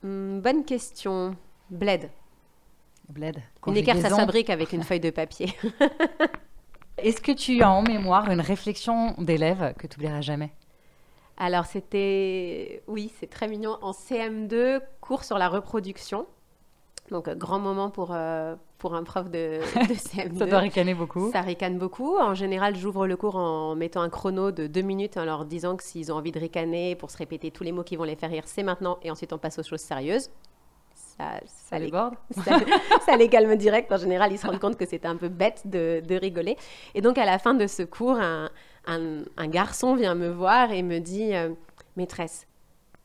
[0.03, 1.37] Hum, bonne question.
[1.71, 2.11] Bled.
[3.09, 3.43] Bled.
[3.67, 5.55] Une équerre, ça fabrique avec une feuille de papier.
[6.99, 10.53] Est-ce que tu as en mémoire une réflexion d'élève que tu oublieras jamais?
[11.37, 12.83] Alors, c'était.
[12.87, 13.77] Oui, c'est très mignon.
[13.83, 16.27] En CM2, cours sur la reproduction.
[17.11, 19.59] Donc, euh, grand moment pour, euh, pour un prof de,
[19.89, 20.39] de CM2.
[20.39, 21.31] Ça doit ricaner beaucoup.
[21.33, 22.17] Ça ricane beaucoup.
[22.17, 25.77] En général, j'ouvre le cours en mettant un chrono de deux minutes en leur disant
[25.77, 28.17] que s'ils ont envie de ricaner pour se répéter tous les mots qui vont les
[28.17, 28.99] faire rire, c'est maintenant.
[29.03, 30.31] Et ensuite, on passe aux choses sérieuses.
[31.17, 32.59] Ça, Ça les borde ça,
[33.07, 33.93] ça les calme direct.
[33.93, 36.57] En général, ils se rendent compte que c'était un peu bête de, de rigoler.
[36.95, 38.51] Et donc, à la fin de ce cours, un,
[38.87, 41.51] un- un garçon vient me voir et me dit euh,
[41.97, 42.49] Maîtresse,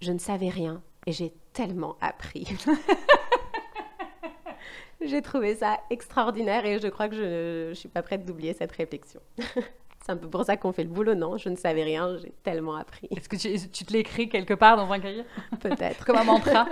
[0.01, 2.47] je ne savais rien et j'ai tellement appris.
[5.01, 8.71] j'ai trouvé ça extraordinaire et je crois que je ne suis pas prête d'oublier cette
[8.71, 9.21] réflexion.
[10.05, 11.37] C'est un peu pour ça qu'on fait le boulot, non?
[11.37, 13.07] Je ne savais rien, j'ai tellement appris.
[13.15, 15.23] Est-ce que tu, tu te l'écris quelque part dans un cahier?
[15.59, 16.03] Peut-être.
[16.05, 16.65] Comme un mantra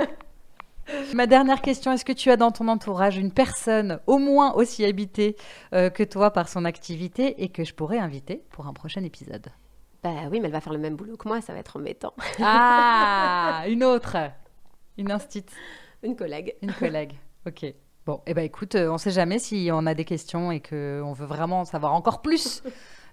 [1.13, 4.85] Ma dernière question, est-ce que tu as dans ton entourage une personne au moins aussi
[4.85, 5.35] habitée
[5.73, 9.47] euh, que toi par son activité et que je pourrais inviter pour un prochain épisode?
[10.03, 12.13] Bah oui, mais elle va faire le même boulot que moi, ça va être embêtant.
[12.41, 14.17] Ah, une autre
[14.97, 15.51] Une instite
[16.03, 16.55] Une collègue.
[16.61, 17.13] Une collègue.
[17.45, 17.65] Ok.
[18.05, 20.61] Bon, eh ben écoute, euh, on ne sait jamais si on a des questions et
[20.61, 22.63] qu'on veut vraiment en savoir encore plus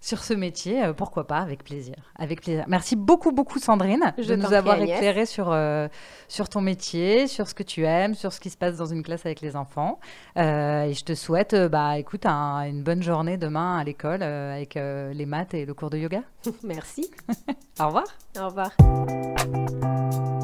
[0.05, 0.85] sur ce métier.
[0.85, 1.95] euh, pourquoi pas Avec plaisir.
[2.19, 2.65] Avec plaisir.
[2.69, 4.91] Merci beaucoup, beaucoup, Sandrine, Je de nous avoir Agnès.
[4.97, 5.89] éclairé sur, euh,
[6.29, 9.03] sur ton métier, sur ce que tu aimes, sur ce qui se passe dans une
[9.03, 9.99] classe avec les enfants.
[10.37, 14.23] Euh, et je te souhaite, euh, bah, écoute, un- une bonne journée demain à l'école
[14.23, 16.21] avec les maths et le cours de yoga.
[16.65, 17.11] Merci.
[17.81, 18.05] Au revoir.
[18.39, 20.44] Au revoir.